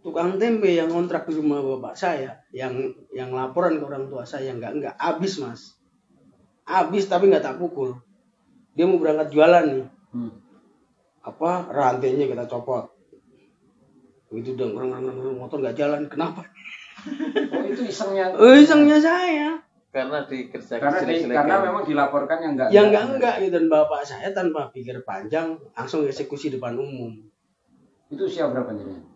[0.00, 2.72] tukang tempe yang kontrak di rumah bapak saya yang
[3.12, 4.94] yang laporan ke orang tua saya nggak nggak.
[4.98, 5.78] Habis mas.
[6.66, 8.00] Habis tapi nggak tak pukul.
[8.74, 9.86] Dia mau berangkat jualan nih.
[10.10, 10.34] Hmm.
[11.20, 11.68] apa?
[11.70, 12.90] Rantainya kita copot.
[14.34, 16.08] Itu udah orang orang motor nggak jalan.
[16.10, 16.48] Kenapa?
[17.54, 18.34] Oh itu isengnya.
[18.34, 19.60] eh isengnya saya
[19.90, 22.68] karena dikerjakan Karena di, karena memang dilaporkan yang enggak.
[22.70, 23.52] yang enggak enggak gitu.
[23.58, 27.10] Dan bapak saya tanpa pikir panjang langsung eksekusi depan umum.
[28.06, 29.10] Itu usia berapa nih?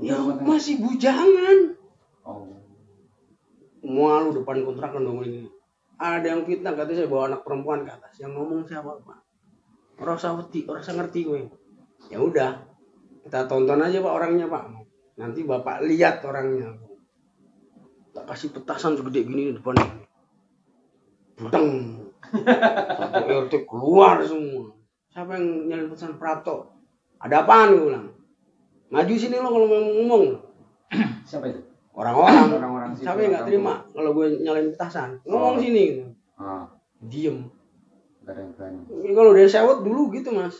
[0.00, 1.76] ya masih bujangan.
[2.24, 2.48] Oh.
[3.84, 5.44] malu depan kontrakan dong ini.
[6.00, 8.16] Ada yang fitnah katanya saya bawa anak perempuan ke atas.
[8.22, 9.20] Yang ngomong siapa pak?
[10.00, 11.40] Ngerti orang usah ngerti gue.
[12.08, 12.64] Ya udah
[13.26, 14.64] kita tonton aja pak orangnya pak.
[15.20, 16.72] Nanti bapak lihat orangnya.
[18.16, 19.76] Tak kasih petasan segede gini di depan.
[19.76, 20.09] ini
[21.40, 21.68] Budeng.
[22.30, 24.76] satu RT keluar semua.
[25.10, 26.68] Siapa yang nyalin petasan Prapto
[27.16, 28.06] ada apaan gue bilang.
[28.92, 30.24] Maju sini lo kalau mau ngomong.
[31.24, 31.60] Siapa itu?
[31.90, 32.46] orang-orang.
[32.54, 35.10] Orang-orang siapa yang nggak orang terima kalau gue nyalain petasan?
[35.26, 35.60] Ngomong Oh.
[35.60, 36.04] sini gitu.
[36.40, 36.64] Ah,
[37.02, 37.36] diem.
[38.24, 38.78] Enggak ada yang berani.
[38.88, 40.56] Ini kalau udah sewot dulu gitu mas.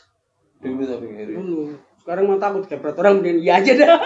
[0.61, 1.76] Dulu tapi dulu.
[2.01, 3.97] Sekarang mah takut kayak peraturan kemudian iya aja dah.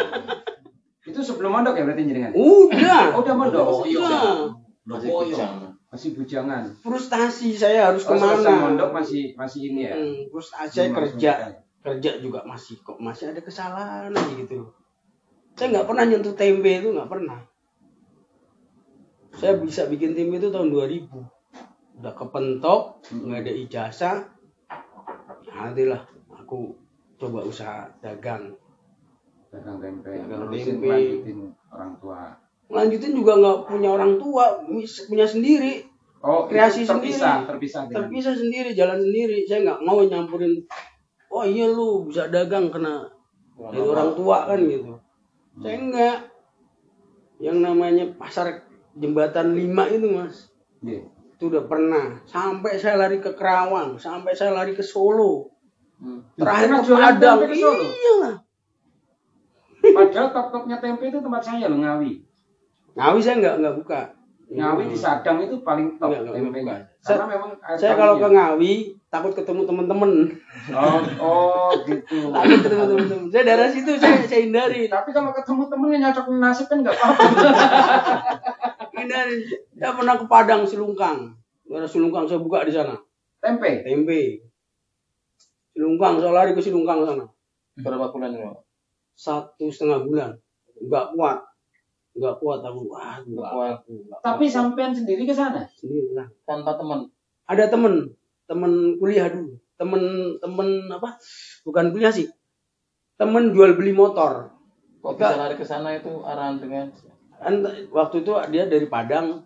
[1.04, 2.32] Itu sebelum mondok ya berarti jenengan?
[2.34, 3.02] udah.
[3.14, 3.66] Oh, udah mondok.
[3.82, 4.52] udah
[4.84, 5.63] Masih bujang.
[5.94, 6.64] Masih bujangan.
[6.82, 9.94] frustasi saya harus Oh, ke mana mondok masih masih ini ya.
[9.94, 11.32] Hmm, frustasi saya kerja
[11.84, 14.66] kerja juga masih kok masih ada kesalahan aja gitu
[15.54, 17.38] saya nggak pernah nyentuh tempe itu nggak pernah
[19.38, 21.06] saya bisa bikin tempe itu tahun 2000
[22.02, 22.82] udah kepentok
[23.14, 24.16] nggak ada ijazah
[25.46, 26.02] ya lah
[26.34, 26.74] aku
[27.14, 28.58] coba usaha dagang
[29.54, 30.10] Dagang tempe.
[30.10, 30.94] Dagang tempe.
[31.70, 32.34] orang tua.
[32.72, 34.60] Lanjutin juga nggak punya orang tua
[35.08, 35.84] punya sendiri.
[36.24, 37.48] Oh, Kreasi terpisah, sendiri.
[37.52, 39.44] terpisah dengan terpisah sendiri jalan sendiri.
[39.44, 40.56] Saya nggak mau nyampurin
[41.34, 43.04] oh iya lu bisa dagang kena
[43.58, 44.96] dari orang tua kan gitu.
[45.60, 46.18] Saya enggak
[47.42, 48.64] yang namanya pasar
[48.96, 50.48] jembatan 5 itu mas.
[50.84, 51.02] Iya.
[51.34, 52.22] itu udah pernah.
[52.24, 55.50] Sampai saya lari ke Kerawang sampai saya lari ke Solo.
[56.38, 57.38] Terakhir Pernah ke Padang.
[57.50, 58.34] iyalah.
[59.84, 62.33] Padahal top-topnya tempe itu tempat saya loh Ngawi.
[62.94, 64.00] Ngawi saya nggak nggak buka
[64.44, 66.62] Ngawi di Sadang itu paling top Enggak, enggak, tempenya.
[66.62, 66.80] enggak.
[67.00, 68.28] Karena memang air saya kalau ke.
[68.28, 68.72] Ngawi
[69.08, 70.10] takut ketemu teman-teman
[70.70, 72.18] Oh, oh gitu.
[72.36, 76.66] takut ketemu teman-teman saya daerah situ saya saya hindari Tapi kalau ketemu temennya nyocok nasib
[76.68, 77.24] kan nggak apa-apa.
[79.00, 79.36] hindari
[79.74, 81.18] saya pernah ke Padang Silungkang
[81.66, 82.94] daerah Silungkang saya buka di sana
[83.40, 83.82] Tempe.
[83.82, 84.44] tempe
[85.72, 87.26] Silungkang saya lari ke Silungkang sana
[87.74, 88.30] Berapa bulan?
[88.30, 88.62] Pak?
[89.14, 90.30] satu setengah bulan
[90.76, 91.38] nggak kuat
[92.14, 92.80] nggak kuat aku.
[92.88, 93.76] Wah Nggak kuat.
[94.22, 95.66] Tapi sampean sendiri ke sana.
[95.74, 97.10] sendiri lah Tanpa teman.
[97.44, 98.08] ada temen.
[98.46, 99.58] Temen kuliah dulu.
[99.74, 100.02] Temen
[100.38, 101.18] temen apa?
[101.66, 102.30] Bukan kuliah sih.
[103.18, 104.50] Temen jual beli motor.
[105.02, 106.88] Kok bisa lari ke sana itu arahan dengan?
[107.36, 107.60] Kan
[107.92, 109.44] waktu itu dia dari Padang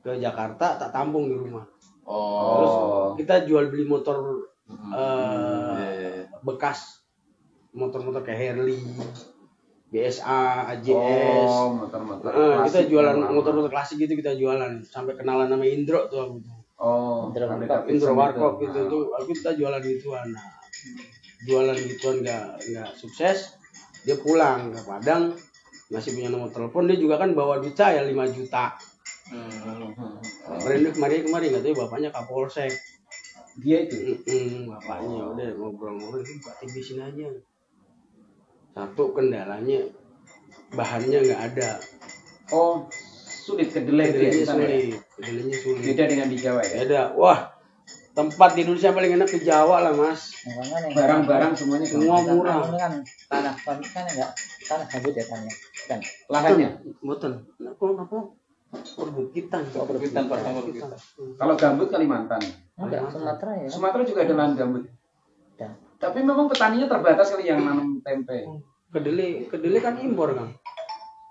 [0.00, 1.62] ke Jakarta tak tampung di rumah.
[2.02, 3.14] Terus Oh.
[3.14, 4.50] kita jual beli motor
[4.90, 6.10] iya, iya.
[6.42, 7.04] bekas.
[7.70, 8.82] Motor-motor kayak Harley
[9.90, 12.30] BSA AJS Oh, motor-motor.
[12.30, 16.36] Eh, kita klasik jualan motor-motor klasik gitu kita jualan sampai kenalan nama Indro tuh aku
[16.38, 16.56] tuh.
[16.78, 17.82] Oh, Indro Warkop.
[17.86, 20.46] Indro Warkop gitu tuh aku kita jualan gituan nah,
[21.42, 23.58] jualan gituan nggak nggak sukses
[24.00, 25.34] dia pulang ke Padang
[25.88, 28.78] masih punya nomor telepon dia juga kan bawa duit saya 5 juta
[29.30, 29.86] Hmm.
[30.58, 32.74] kemarin kemarin kemarin nggak tahu bapaknya Kapolsek
[33.58, 34.18] Dia itu.
[34.18, 37.26] Mm-mm, bapaknya udah ngobrol-ngobrol itu buka TV sini aja
[38.80, 39.84] satu kendalanya
[40.72, 41.70] bahannya nggak ada
[42.50, 42.88] Oh,
[43.46, 44.48] sulit kedelai dia di kedelainya ya?
[44.48, 44.80] sulit
[45.14, 46.76] kedelainya sulit Beda dengan di Jawa ya.
[46.82, 47.38] ada wah
[48.10, 50.32] tempat di Indonesia paling enak ke Jawa lah mas
[50.96, 52.64] Barang-barang semuanya Semua murah.
[52.72, 54.32] Kan tanah kan kan enggak
[54.64, 55.54] tanah gambut ya tanahnya.
[55.86, 56.00] Kan.
[56.32, 56.68] Lahannya.
[57.04, 57.32] Boten.
[57.60, 58.18] Apa apa?
[58.70, 59.62] Perbukitan.
[59.68, 60.90] Perbukitan, Pak, sama Perbukitan.
[61.36, 62.40] Kalau gambut Kalimantan.
[62.80, 63.68] Enggak Sumatera ya.
[63.68, 64.82] Sumatera juga ada lahan gambut.
[66.00, 68.48] Tapi memang petaninya terbatas kali yang nanam tempe.
[68.90, 70.50] Kedelai, kedelai kan impor kan.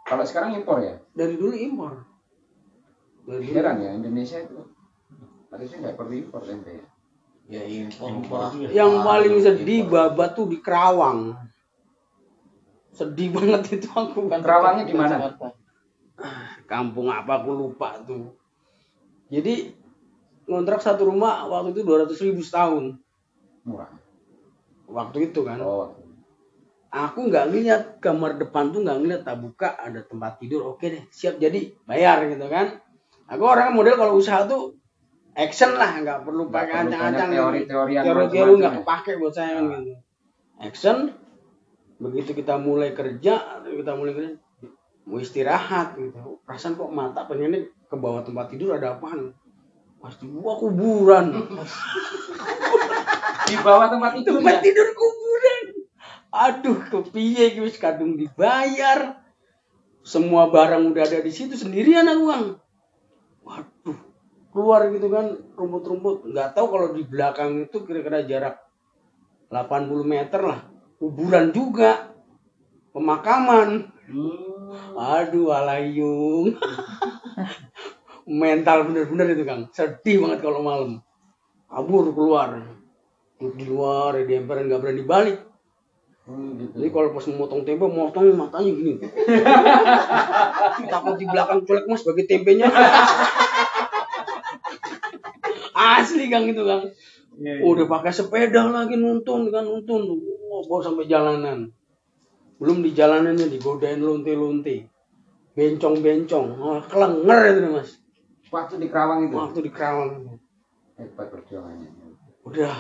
[0.08, 0.96] Kalau sekarang impor ya.
[1.12, 2.08] Dari dulu impor.
[3.28, 3.54] Dari dulu.
[3.54, 4.58] Heran ya Indonesia itu
[5.52, 6.86] harusnya nggak perlu impor tempe ya.
[7.50, 8.72] Ya impor Pak.
[8.72, 11.36] Yang paling sedih babat tuh di Kerawang.
[12.96, 14.40] Sedih banget itu aku kan.
[14.40, 15.36] Kerawangnya di mana?
[16.64, 18.40] Kampung apa aku lupa tuh.
[19.28, 19.76] Jadi
[20.48, 22.96] ngontrak satu rumah waktu itu 200 ribu setahun.
[23.68, 23.92] Murah.
[24.90, 25.60] Waktu itu kan.
[25.62, 25.99] Oh.
[26.90, 29.22] Aku nggak ngeliat kamar depan tuh nggak ngeliat.
[29.26, 30.66] Tak buka ada tempat tidur.
[30.74, 31.38] Oke deh siap.
[31.38, 32.82] Jadi bayar gitu kan.
[33.30, 34.74] Aku orang model kalau usaha tuh
[35.38, 36.02] action lah.
[36.02, 38.80] Nggak perlu pakai ancang-ancang teori-teorian teori-teori macam-macam nggak ya.
[38.82, 39.94] kepake buat saya kan gitu.
[40.60, 40.98] Action.
[42.00, 44.32] Begitu kita mulai kerja kita mulai kerja
[45.06, 46.42] mau istirahat gitu.
[46.46, 49.34] Perasaan kok mata pengennya ke bawah tempat tidur ada apaan?
[50.00, 51.34] Pasti gua kuburan.
[53.50, 55.29] Di bawah tempat itu tempat tidur kuburan
[56.30, 59.18] aduh kepiye wis kadung dibayar?
[60.06, 62.46] Semua barang udah ada di situ sendirian aku bang.
[63.46, 64.00] Waduh
[64.50, 66.30] keluar gitu kan rumput-rumput.
[66.30, 68.56] Nggak tahu kalau di belakang itu kira-kira jarak
[69.50, 70.60] 80 meter lah.
[70.98, 72.14] Kuburan juga.
[72.90, 73.90] Pemakaman.
[74.98, 76.58] Aduh alayung.
[78.30, 79.70] Mental bener-bener itu kang.
[79.74, 81.02] Sedih banget kalau malam.
[81.70, 82.62] Kabur keluar.
[83.40, 85.49] Di luar di emperan nggak berani balik
[86.30, 86.78] Hmm, gitu.
[86.78, 88.94] jadi kalau pas memotong tempe motong matanya gini
[90.94, 92.70] takut di belakang colek mas bagi tempenya
[95.74, 96.84] asli kang itu kang
[97.40, 97.64] Iya, iya.
[97.64, 100.12] udah pakai sepeda lagi nuntun kan nuntun
[100.52, 101.72] oh, bawa sampai jalanan
[102.60, 104.84] belum di jalanannya digodain lonte-lonte
[105.56, 107.90] bencong-bencong oh, kelenger itu mas
[108.50, 109.36] Waktu di Kerawang itu.
[109.38, 110.36] waktu di Kerawang
[110.98, 111.90] Hebat perjuangannya.
[112.44, 112.74] udah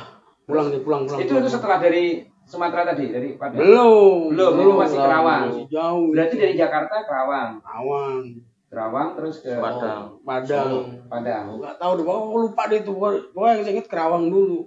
[0.43, 1.39] pulang deh pulang pulang Itu pulang.
[1.39, 2.05] itu setelah dari
[2.49, 3.61] Sumatera tadi, dari Padang.
[3.61, 5.41] belum Belum, itu masih Kerawang.
[5.47, 7.51] masih jauh Berarti dari Jakarta Kerawang.
[7.61, 8.21] Kerawang
[8.65, 10.17] Kerawang terus ke Padang.
[10.21, 10.69] Padang
[11.05, 11.45] Padang.
[11.57, 14.65] nggak tahu deh aku lupa deh itu pokoknya yang saya ingat Kerawang dulu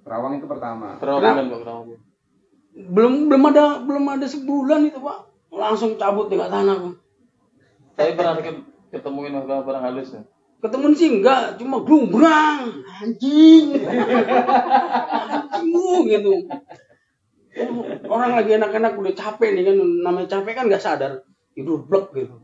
[0.00, 0.96] Kerawang itu pertama.
[0.96, 1.98] Terawangan Pak Terawangan.
[2.76, 6.94] belum belum ada belum ada sebulan itu pak langsung cabut dengan tanah Pak.
[7.96, 10.22] Saya pernah ke- ketemuin barang barang halus ya.
[10.56, 13.76] ketemu sih enggak cuma glumbrang anjing
[15.26, 16.32] anjing gitu
[18.06, 21.12] orang lagi enak-enak udah capek nih kan namanya capek kan nggak sadar.
[21.56, 22.36] Tidur blek gitu.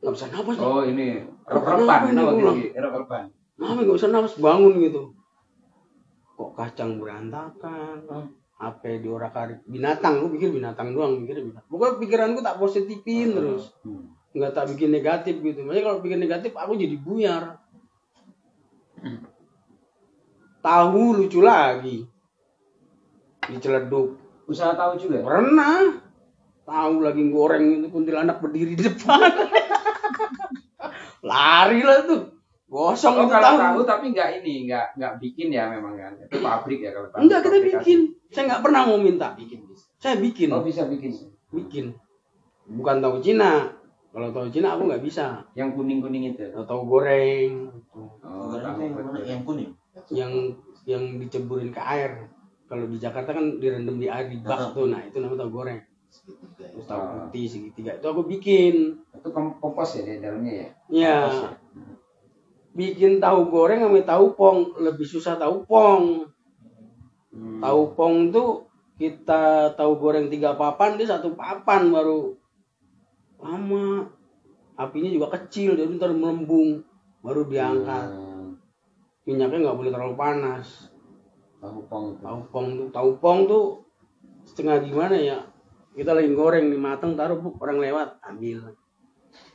[0.00, 1.06] Nggak bisa napas nih Oh ini
[1.48, 2.00] rep-repan,
[2.76, 3.24] rep-repan.
[3.56, 5.16] Mami nggak bisa napas bangun gitu.
[6.36, 8.04] Kok kacang berantakan?
[8.08, 8.28] Hmm.
[8.56, 11.68] HP diorak arik binatang gue pikir binatang doang mikir binatang.
[11.68, 13.72] Pokoknya pikiranku tak positifin terus.
[13.84, 14.12] Hmm.
[14.36, 15.64] nggak tak bikin negatif gitu.
[15.64, 17.56] Makanya kalau bikin negatif aku jadi buyar.
[20.60, 22.04] Tahu lucu lagi
[23.48, 24.08] diceleduk
[24.46, 25.26] Usaha tahu juga.
[25.26, 25.98] pernah
[26.62, 29.18] tahu lagi goreng itu kuntilanak berdiri di depan
[31.22, 32.30] lari lah tuh
[32.66, 36.18] gosong Oh itu kalau tahu tahu tapi nggak ini, nggak nggak bikin ya memang kan.
[36.18, 37.18] Itu pabrik ya kalau tahu.
[37.22, 39.86] enggak kita bikin saya nggak pernah mau minta Bikin bisa.
[39.96, 41.14] saya bikin Oh bisa bikin.
[41.54, 41.94] bikin
[42.66, 43.70] bukan tahu Cina
[44.10, 46.42] kalau tahu Cina aku nggak bisa Yang kuning kuning itu.
[46.50, 48.82] Tahu tahu goreng Oh, Goreng tahu.
[48.82, 49.18] yang mana?
[49.22, 49.70] Yang kuning.
[50.12, 50.32] yang
[50.84, 52.26] yang diceburin ke air
[52.66, 54.90] kalau di Jakarta kan direndam di air di bak tuh.
[54.90, 55.80] Nah itu namanya tahu goreng.
[56.58, 57.26] Terus tahu Ah.
[57.26, 57.94] putih segitiga.
[57.98, 58.98] Itu aku bikin.
[59.14, 60.68] Itu kom- kompos ya di dalamnya ya.
[60.90, 61.50] ya Kompos ya?
[62.76, 64.58] bikin tahu goreng sama tahu pong.
[64.82, 66.26] Lebih susah tahu pong.
[67.36, 67.60] Hmm.
[67.60, 68.64] tahu pong tuh
[68.96, 72.32] kita tahu goreng tiga papan dia satu papan baru
[73.36, 74.08] lama.
[74.76, 76.80] Apinya juga kecil jadi ntar melembung
[77.20, 78.08] baru diangkat.
[78.12, 78.56] Hmm.
[79.26, 80.85] minyaknya nggak boleh terlalu panas
[81.66, 82.22] Tahu pong itu.
[82.22, 83.64] tahu pong tuh tahu pong tuh
[84.46, 85.38] setengah gimana ya?
[85.98, 88.70] Kita lagi goreng nih mateng taruh bu orang lewat ambil.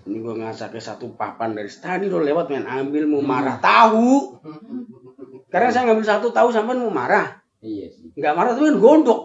[0.04, 4.36] Ini gua ngasaknya satu papan dari tadi udah lewat main ambil mau marah tahu.
[5.48, 7.40] Karena saya ngambil satu tahu sampai mau marah.
[7.62, 8.10] Iya sih.
[8.18, 9.22] nggak marah tuh kan gondok.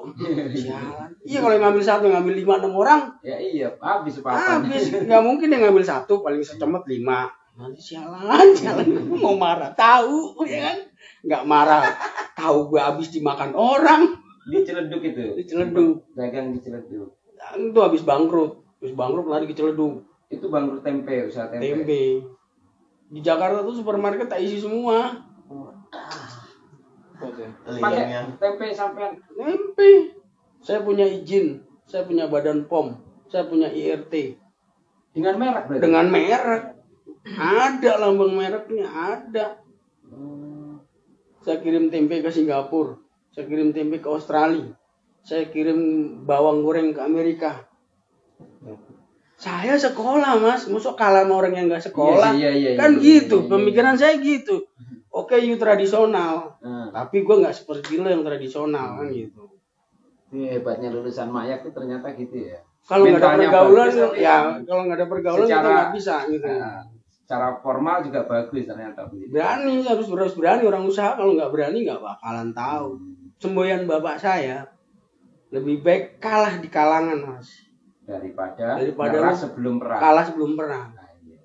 [0.52, 1.10] Sialan.
[1.28, 1.40] iya.
[1.40, 3.00] Kalau yang ngambil satu ngambil lima enam orang.
[3.24, 4.62] Ya iya, habis papan.
[4.62, 4.92] habis.
[4.92, 7.32] Nggak mungkin yang ngambil satu paling secemet lima.
[7.56, 9.08] Nanti sialan sialan.
[9.16, 10.78] Mau marah tahu ya kan
[11.26, 11.84] nggak marah.
[12.38, 14.16] Tahu gua habis dimakan orang.
[14.46, 15.34] Diceleduk itu.
[15.42, 17.18] diceleduk Dagang diceleduk.
[17.58, 18.62] itu habis bangkrut.
[18.78, 20.06] Habis bangkrut lari ke celeduk.
[20.30, 21.66] Itu bangkrut tempe, usaha tempe.
[21.66, 22.02] tempe.
[23.10, 25.26] Di Jakarta tuh supermarket tak isi semua.
[27.16, 27.48] Pakai
[27.82, 29.18] Yang yang tempe sampean.
[29.34, 30.14] Tempe.
[30.62, 31.66] Saya punya izin.
[31.86, 32.98] Saya punya badan pom.
[33.30, 34.46] Saya punya IRT
[35.16, 35.82] dengan merek berarti.
[35.82, 36.64] dengan merek.
[37.26, 39.46] Ada lambang mereknya ada.
[40.04, 40.45] Hmm.
[41.46, 42.98] Saya kirim tempe ke Singapura
[43.30, 44.74] saya kirim tempe ke Australia
[45.26, 45.78] saya kirim
[46.22, 47.66] bawang goreng ke Amerika.
[49.34, 50.70] Saya sekolah mas.
[50.70, 52.30] Masuk kalah sama orang yang nggak sekolah.
[52.38, 53.50] Iya, iya, iya, kan iya, gitu iya, iya.
[53.50, 54.62] pemikiran saya gitu.
[55.10, 56.54] Oke you tradisional.
[56.62, 59.50] Nah, tapi gue nggak seperti lo yang tradisional kan gitu.
[60.30, 62.62] Ini hebatnya lulusan mayak itu ternyata gitu ya.
[62.86, 66.46] kalau nggak ada pergaulan ya kalau nggak ada pergaulan kita secara- nggak bisa gitu.
[66.46, 66.86] Nah,
[67.26, 70.62] secara formal juga bagus ternyata berani harus harus berani.
[70.62, 73.02] Orang usaha kalau nggak berani nggak bakalan tahu.
[73.42, 74.70] Semboyan bapak saya
[75.50, 77.50] lebih baik kalah di kalangan mas.
[78.06, 79.98] Daripada, Daripada lu- sebelum perang.
[79.98, 80.94] kalah sebelum perang.
[80.94, 81.38] Nah, iya.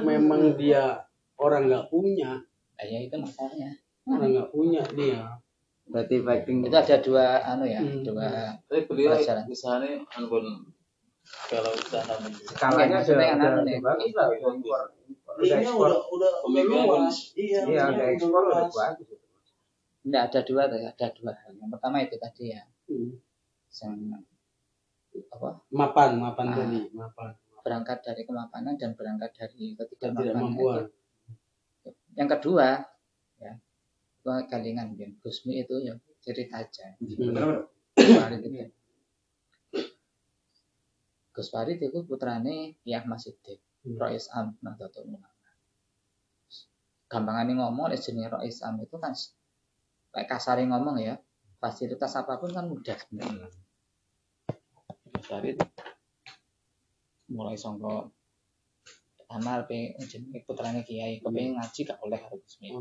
[0.04, 1.08] memang dia
[1.40, 2.44] orang nggak punya
[2.76, 3.72] Eh, ya itu masalahnya
[4.04, 5.40] orang nggak punya dia
[5.96, 8.04] Berarti fighting itu ada dua anu ya Hmm.
[8.04, 8.28] dua
[8.68, 9.43] Tapi beliau Pelajaran.
[9.48, 10.46] misalnya anggun
[11.48, 13.78] kalau sana skalanya Maksudnya sudah udah anu nih.
[13.80, 14.82] bagus lah udah ekspor.
[15.26, 15.88] Udah Ini ekspor.
[15.88, 16.32] udah udah
[16.68, 17.18] Luas.
[17.34, 18.74] Iya, Iya ini udah ekspor udah luas.
[18.76, 19.08] bagus.
[20.04, 21.52] Enggak ada dua tuh, ada dua hal.
[21.56, 23.12] Yang pertama itu tadi ya, Hmm.
[23.74, 23.96] yang
[25.32, 26.56] apa mapan mapan Ah.
[26.60, 27.32] tadi mapan
[27.62, 30.91] berangkat dari kemapanan dan berangkat dari ketidakmampuan.
[32.14, 32.95] Yang kedua, ya,
[34.26, 35.93] kalingan ya, Gusmi itu ya
[36.26, 36.97] cerita aja.
[36.97, 37.69] Bener.
[37.95, 38.57] Gus Farid itu.
[41.36, 44.01] Gus Farid putrane Yah Masidik, Hmm.
[44.01, 45.30] Rois Am Nahdlatul Ulama.
[47.05, 49.13] Gampangane ngomong, jenenge Rois Am itu kan
[50.09, 51.21] kayak kasar ngomong ya
[51.61, 53.51] fasilitas apa pun kan mudah sebenarnya
[55.28, 55.51] dari
[57.36, 58.15] mulai songko
[59.28, 62.71] amal pe jenenge putrane kiai kepengen ngaji gak oleh harus resmi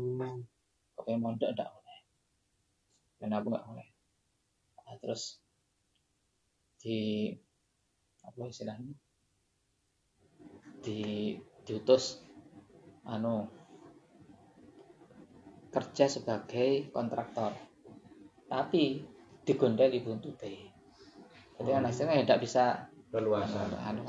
[0.95, 1.99] kepengen mondok gak oleh
[3.19, 3.87] dan aku gak oleh
[4.85, 5.41] Nah, terus
[6.77, 7.33] di
[8.21, 8.93] apa istilahnya
[10.85, 11.33] di
[11.65, 12.21] diutus
[13.09, 13.49] anu
[15.73, 17.57] kerja sebagai kontraktor
[18.45, 19.01] tapi
[19.41, 20.53] digondel di buntute
[21.57, 23.65] jadi anak saya tidak bisa Leluasa.
[23.65, 24.03] anu, anu.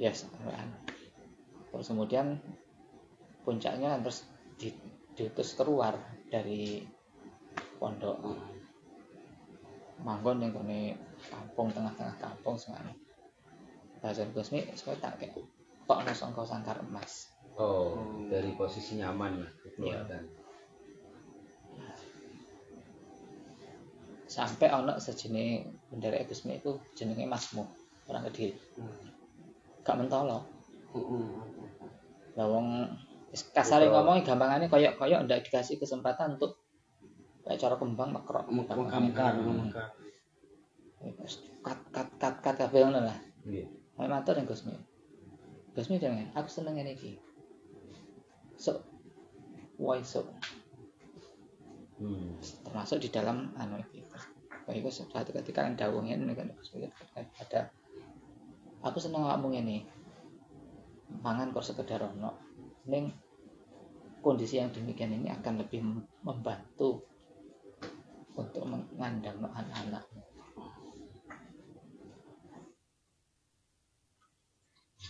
[0.00, 0.76] yes anu, anu.
[1.68, 2.40] terus kemudian
[3.44, 4.24] puncaknya terus
[5.14, 5.94] diutus keluar
[6.30, 6.82] dari
[7.78, 8.18] pondok.
[10.04, 11.00] Manggon yang kene
[11.32, 12.92] kampung tengah-tengah kampung semuanya
[14.04, 15.40] bahasa Gusmi saya tak kayak?
[15.88, 17.32] Kok ono sangka sangkar emas.
[17.56, 20.44] Oh, dari posisi nyaman lah kekeluargaan.
[24.34, 25.62] sampai ono sejenis
[25.94, 27.62] bendera Gusmi itu jenenge Masmu
[28.10, 28.58] orang kediri.
[29.86, 30.42] Gak mentolo.
[32.34, 33.03] Wong wis
[33.34, 33.94] kasare Betul.
[33.98, 36.62] ngomong gampangane koyok koyok ndak dikasih kesempatan untuk
[37.42, 39.34] kayak cara kembang mengkamkar.
[41.04, 43.18] Terus kat kat kat kat kabeh ngono lah.
[43.94, 44.74] Saya matur yang Gusmi.
[45.76, 47.12] Gusmi dengan aku seneng ini iki.
[48.56, 48.80] So,
[49.76, 50.24] why so?
[51.98, 52.38] Hmm.
[52.40, 54.00] Termasuk di dalam anu iki.
[54.64, 56.48] Kayak itu suatu ketika kan dawungin kan
[57.36, 57.60] ada
[58.80, 59.78] aku seneng kamu ini.
[61.20, 62.40] Mangan kok sekedar ono.
[62.88, 63.12] Ning
[64.24, 67.04] kondisi yang demikian ini akan lebih mem- membantu
[68.32, 70.08] untuk mengandang anak-anak.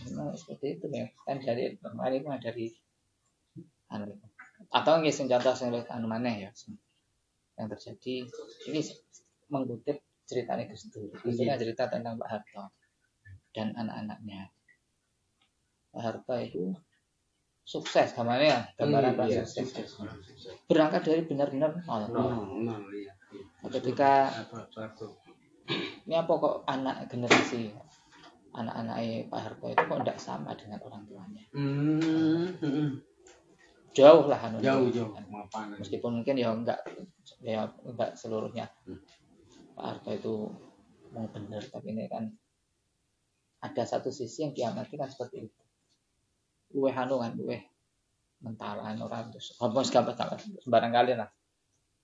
[0.05, 1.07] Memang seperti itu ya.
[1.23, 2.65] Kan dari kemarin itu dari
[3.87, 4.27] anu itu.
[4.71, 6.51] atau sing contoh sing anu maneh ya.
[7.55, 8.15] Yang terjadi
[8.67, 8.79] ini
[9.47, 11.07] mengutip ceritanya Gus Dur.
[11.23, 12.75] Gus Dur kan cerita tentang Pak Harto
[13.55, 14.51] dan anak-anaknya.
[15.95, 16.75] Pak Harto itu
[17.65, 19.97] sukses gambarnya ya, gambaran Hmm, iya, sukses.
[20.69, 22.01] Berangkat dari benar-benar nol.
[22.13, 23.11] Nah, nah, iya.
[23.65, 24.29] Ketika
[26.05, 27.73] ini apa kok anak generasi
[28.53, 32.89] anak-anak Pak Harto itu kok tidak sama dengan orang tuanya Hmm, hmm.
[33.91, 35.11] jauh lah anu Jauh, jauh.
[35.27, 35.75] Mapan.
[35.81, 36.79] meskipun mungkin ya enggak
[37.41, 38.69] ya enggak seluruhnya
[39.75, 40.33] Pak Harto itu
[41.11, 42.29] mau benar tapi ini kan
[43.65, 45.59] ada satu sisi yang diamati kan seperti itu
[46.75, 47.63] luwe anu kan luwe
[48.43, 51.29] mentalan orang terus ngomong segampang gampang sembarang kali lah.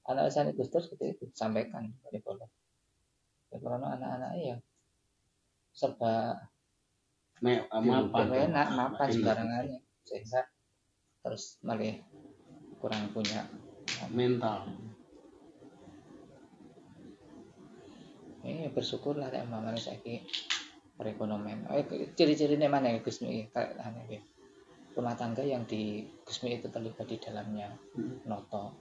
[0.10, 2.50] Anak saya Gus Dur seperti itu sampaikan dari bola
[3.54, 4.58] ya, karena anak-anaknya ya
[5.76, 6.42] serba
[7.42, 8.28] Me, mapan.
[8.34, 9.80] enak mapan sembarangannya.
[10.08, 10.42] Sehingga
[11.22, 12.00] terus malah
[12.82, 13.46] kurang punya
[14.10, 14.66] Mental.
[18.42, 20.26] ini bersyukurlah ya mamane saiki
[20.98, 21.70] perekonomian.
[21.70, 21.78] Oh,
[22.18, 24.26] ciri-cirinya mana ya Gusmi kayak aneh
[24.96, 27.72] rumah tangga yang di Gusmi itu terlibat di dalamnya
[28.28, 28.76] noto.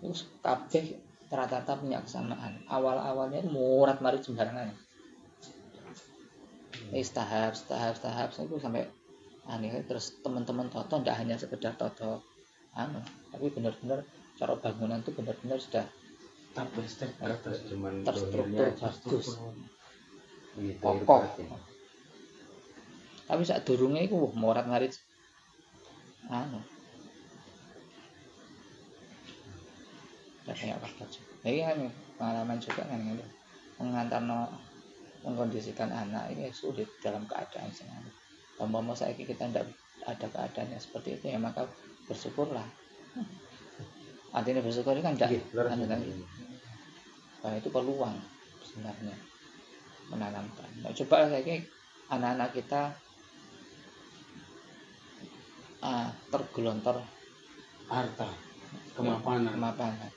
[0.00, 2.64] Itu kabeh rata-rata punya kesamaan.
[2.68, 4.72] Awal-awalnya murat marit sembarangan.
[6.88, 8.88] Ini tahap tahap tahap itu sampai
[9.48, 12.20] aneh terus teman-teman toto tidak hanya sekedar toto
[12.76, 13.00] anu
[13.32, 14.04] tapi benar-benar
[14.36, 15.86] cara bangunan itu benar-benar sudah.
[17.68, 19.26] Cuman terstruktur dohirnya bagus.
[20.80, 21.22] kokoh.
[21.22, 21.48] irfatin.
[23.28, 24.96] tapi saat durungnya itu wah, morat ngarit
[30.48, 31.78] kayak apa aja ini kan
[32.18, 33.24] pengalaman juga kan ini.
[33.78, 34.50] Mengantar no
[35.22, 38.02] mengkondisikan anak ini sulit dalam keadaan senang
[38.66, 39.70] mau saya kita tidak
[40.02, 41.62] ada keadaannya seperti itu ya maka
[42.10, 42.66] bersyukurlah.
[44.34, 46.00] Artinya bersyukur ini kan tidak Iya, anu kan,
[47.54, 48.18] itu peluang
[48.66, 49.14] sebenarnya
[50.10, 50.68] menanamkan.
[50.82, 51.70] Nah, coba kayak
[52.10, 52.92] anak-anak kita
[55.82, 57.02] ah, tergelontor
[57.88, 58.28] Harta.
[58.92, 59.56] Kemapanan.
[59.56, 60.10] kemapanan.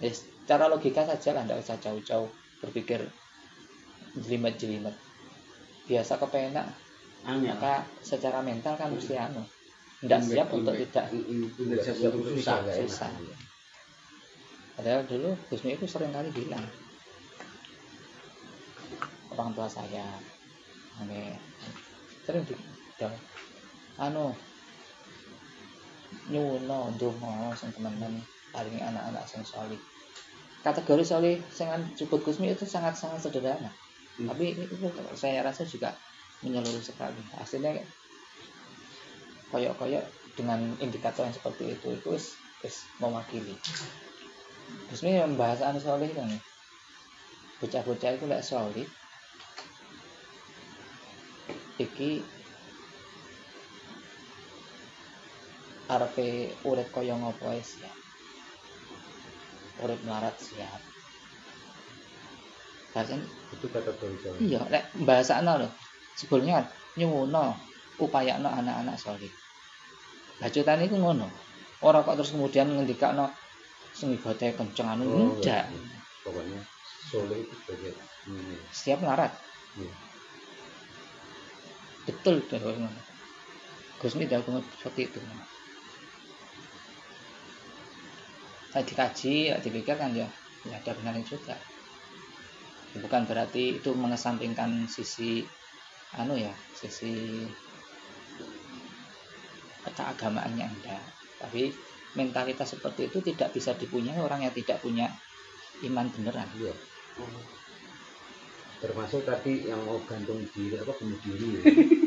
[0.00, 2.30] Ya, secara logika saja lah, tidak usah jauh-jauh
[2.64, 3.04] berpikir
[4.16, 4.94] jelimet-jelimet.
[5.84, 6.66] Biasa kepenak,
[7.26, 7.52] Angel.
[7.52, 9.42] maka secara mental kan mesti anu,
[10.00, 12.56] tidak siap untuk tidak Tidak siap untuk susah.
[12.70, 13.10] susah.
[14.78, 16.64] Padahal dulu Gusmi itu sering kali bilang
[19.36, 20.06] orang tua saya,
[21.04, 21.36] ini
[22.24, 22.54] sering di
[24.00, 24.32] anu
[26.30, 29.80] nyuno ndonga sing teman-teman paling anak-anak sing solih.
[30.62, 31.66] Kategori solih sing
[31.98, 33.72] cukup Gusmi itu sangat-sangat sederhana.
[34.20, 34.28] Hmm.
[34.30, 34.74] Tapi itu
[35.18, 35.96] saya rasa juga
[36.44, 37.18] menyeluruh sekali.
[37.34, 37.82] Hasilnya
[39.50, 40.04] koyok-koyok
[40.38, 43.52] dengan indikator yang seperti itu itu wis wis mewakili
[44.88, 46.28] Terus ini pembahasan solih kan.
[47.60, 48.88] Bocah-bocah itu lek solih.
[51.80, 52.22] Iki
[55.92, 57.96] arepe urip kaya ngopo ae siap.
[59.84, 60.80] Urip melarat siap.
[62.92, 63.24] Bahasan
[63.56, 65.68] itu kategori soleh iya lek bahasana lho.
[66.16, 66.66] Sebelumnya kan
[67.00, 67.56] nyuwuno
[67.96, 69.32] upayakno anak-anak solih.
[70.40, 71.28] Bacotane iku ngono.
[71.82, 73.32] Ora kok terus kemudian ngendikakno
[73.96, 75.68] sing ibadahnya kenceng anu Oh, ndak.
[75.68, 75.98] iya.
[76.24, 76.60] pokoknya
[77.10, 77.92] soleh itu sebagai
[78.28, 79.32] ini Siap melarat.
[79.76, 79.94] Iya.
[82.08, 83.00] Betul tuh ngono.
[84.04, 85.18] Gus ini dah seperti itu.
[88.72, 90.24] Saya dikaji, ya dipikir kan ya,
[90.64, 91.56] ya ada benarnya juga.
[92.96, 95.44] Bukan berarti itu mengesampingkan sisi
[96.16, 97.44] anu ya, sisi
[99.84, 101.04] keagamaannya enggak.
[101.36, 101.68] Tapi
[102.16, 105.08] mentalitas seperti itu tidak bisa dipunyai orang yang tidak punya
[105.84, 106.48] iman beneran.
[106.56, 106.72] iya
[108.82, 111.62] termasuk tadi yang mau gantung diri apa bunuh diri ya.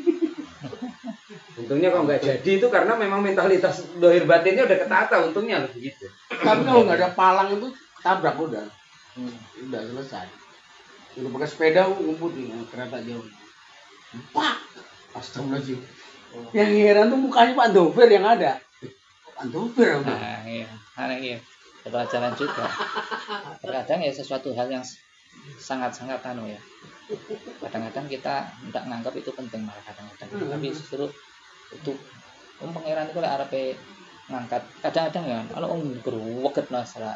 [1.65, 6.05] untungnya kalau nggak jadi itu karena memang mentalitas dohir batinnya udah ketata untungnya loh begitu
[6.29, 7.73] Tapi kalau nggak ada palang itu
[8.05, 8.69] tabrak udah.
[9.65, 10.29] Udah selesai.
[11.17, 13.25] Udah pakai sepeda ngumpul nih yang kereta jauh.
[14.29, 14.55] Pak,
[15.17, 15.79] astagfirullahaladzim.
[16.53, 18.61] Yang heran tuh mukanya Pak Dover yang ada.
[19.33, 20.13] Pak Dover udah.
[20.13, 21.41] Nah, iya, nah, iya.
[21.81, 22.69] Pelajaran juga.
[23.63, 24.85] Kadang ya sesuatu hal yang
[25.57, 26.59] sangat-sangat anu ya.
[27.61, 30.29] Kadang-kadang kita tidak nganggap itu penting malah kadang-kadang.
[30.29, 31.07] Tapi justru
[31.73, 31.91] itu
[32.61, 33.77] um pangeran itu lah arepe
[34.25, 37.13] ngangkat kadang-kadang ya kalau um geruweket masalah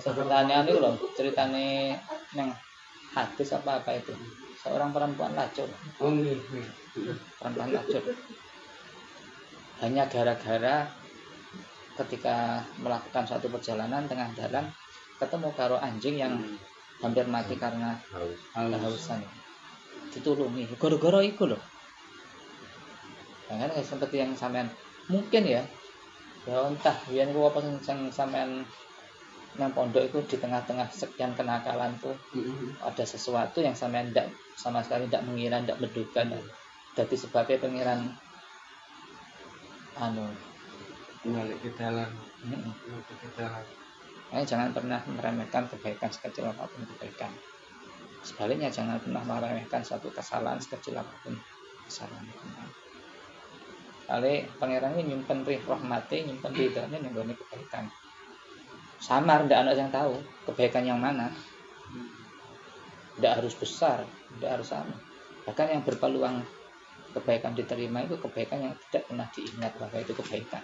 [0.00, 1.96] ceritanya itu loh ceritanya
[2.32, 2.52] neng
[3.14, 4.12] hadis apa apa itu.
[4.58, 5.70] Seorang perempuan lacur.
[6.02, 7.14] Oh, iya, iya.
[7.38, 8.02] perempuan lacur.
[9.78, 10.90] Hanya gara-gara
[11.94, 14.66] ketika melakukan suatu perjalanan tengah jalan
[15.22, 16.34] ketemu karo anjing yang
[16.98, 19.22] hampir mati karena harus kehausan.
[20.10, 20.74] Ditulungi.
[20.74, 21.62] Gara-gara itu loh
[23.50, 24.68] ya kan kayak seperti yang sampean
[25.08, 25.62] mungkin ya
[26.44, 28.64] ya entah biar gua apa sing sampean
[29.54, 32.16] nang pondok itu di tengah-tengah sekian kenakalan tuh
[32.82, 36.22] ada sesuatu yang sampean tidak sama sekali tidak mengira tidak menduga
[36.94, 38.00] jadi sebabnya pengiran
[39.98, 40.26] anu
[41.24, 42.12] Balik ke mm,
[42.44, 43.64] Balik ke jalan.
[44.28, 47.32] Makanya jangan pernah meremehkan kebaikan sekecil apa pun kebaikan.
[48.20, 51.32] Sebaliknya jangan pernah meremehkan suatu kesalahan sekecil apa pun
[51.88, 52.28] kesalahan.
[54.04, 57.88] Kali pangeran ini nyimpen rih rahmati, nyimpen ridhonya yang gone kebaikan.
[59.00, 61.32] Samar, tidak ada yang tahu kebaikan yang mana.
[63.16, 64.04] Tidak harus besar,
[64.36, 64.96] tidak harus sama.
[65.48, 66.44] Bahkan yang berpeluang
[67.16, 70.62] kebaikan diterima itu kebaikan yang tidak pernah diingat bahwa itu kebaikan.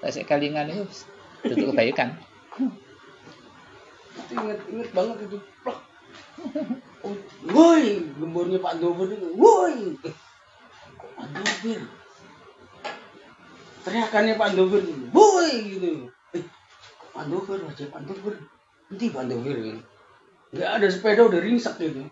[0.00, 0.84] Tapi kalingan itu
[1.44, 2.16] itu kebaikan.
[4.16, 5.38] Itu inget inget banget itu.
[7.52, 7.84] Woi,
[8.16, 9.28] gembornya Pak Dover itu.
[9.36, 9.96] Woi.
[11.16, 11.99] Pak Dover.
[13.80, 14.82] Teriakannya Pak Dover.
[15.12, 16.12] Woi gitu.
[16.36, 16.44] Eh,
[17.16, 18.00] Pak Dover, aja Pak.
[18.06, 19.80] Nanti Pak gitu.
[20.50, 22.02] Nggak ada sepeda udah ringsek gitu.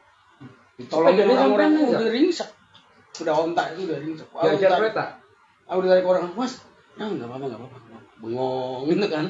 [0.79, 2.49] Ditolongin orang-orang udah ringsek.
[3.19, 4.29] Udah ontak itu udah ringsek.
[4.31, 5.05] Diajar tak- kereta
[5.69, 6.65] Aku ditarik orang, mas,
[6.97, 7.79] nah nggak apa-apa nggak apa-apa.
[8.25, 9.27] Bengong gitu kan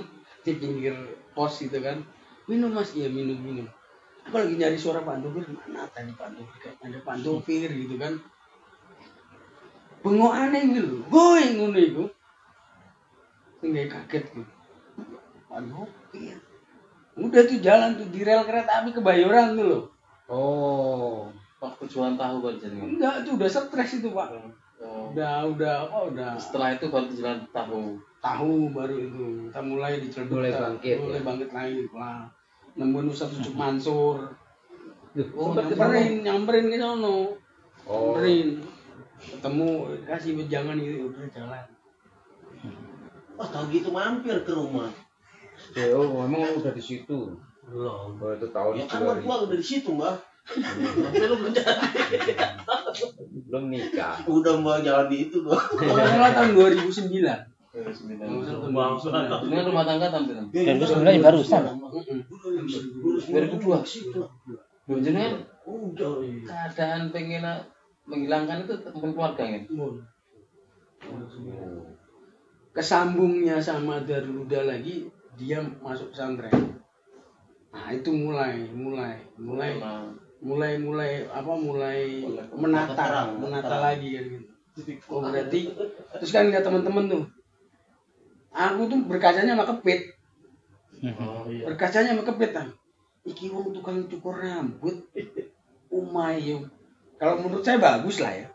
[0.47, 0.95] di pinggir
[1.35, 1.99] pos gitu kan.
[2.47, 3.67] Minum mas, iya minum minum.
[4.23, 7.99] Aku lagi nyari suara Pak Dovir, mana tadi Pak Dovir kayak ada Pak Dovir gitu
[7.99, 8.23] kan.
[9.99, 12.05] Bengong aneh gitu, boy ngono itu.
[13.59, 14.43] Tinggal kaget gitu.
[15.49, 16.39] Pak Dovir.
[17.19, 19.85] Udah tuh jalan tuh di rel kereta api kebayoran tuh loh.
[20.31, 21.27] oh
[21.59, 22.77] Pak perjuangan tahu kan jadi.
[22.79, 24.29] Enggak, itu udah stres itu Pak.
[24.79, 25.11] Oh.
[25.11, 26.31] Udah, udah, apa udah.
[26.39, 27.99] Setelah itu baru jalan tahu.
[28.19, 31.23] tahu baru itu kita mulai di Ciledug Mulai kita bangkit, mulai ya.
[31.23, 32.27] bangkit lagi lah
[32.79, 34.17] nemuin Ustadz Ucup Mansur
[35.35, 37.35] oh, nyamperin nyamperin ke sono
[37.91, 38.63] oh nyamperin
[39.19, 39.69] ketemu
[40.07, 41.65] kasih jangan gitu udah jalan
[43.39, 44.91] Wah, tahu gitu mampir ke rumah.
[45.95, 48.19] oh memang udah di situ Belum.
[48.19, 50.15] oh itu tahun Ya kan 2000 gua udah di situ, Mbak.
[50.49, 52.33] Tapi lu belum jadi.
[53.47, 55.61] belum nikah Udah mau jalan di itu gua.
[55.61, 57.59] kalau nggak salah tahun 2009
[58.75, 59.09] Bangsa.
[59.45, 60.35] Ini rumah tangga tampil.
[60.51, 61.63] Dan itu sebenarnya barusan.
[63.29, 63.79] Dari kedua.
[64.89, 66.25] Jenengan Udah.
[66.25, 66.43] iya.
[66.49, 67.45] keadaan pengen
[68.09, 69.63] menghilangkan itu teman keluarga kan?
[72.79, 76.79] Kesambungnya sama Darul Huda lagi dia masuk pesantren.
[77.75, 79.75] Nah itu mulai mulai mulai
[80.39, 82.23] mulai mulai apa mulai
[82.55, 84.47] menata menata lagi kan gitu.
[85.11, 85.75] Oh berarti
[86.23, 87.25] terus kan lihat teman-teman tuh.
[88.55, 90.15] Aku tuh berkacanya sama kepit.
[91.19, 91.67] Oh iya.
[91.67, 92.67] berkacanya mekepet ah.
[93.23, 95.03] iki wong tukang cukur rambut.
[95.99, 96.71] Umayum
[97.19, 98.47] kalau menurut saya bagus lah ya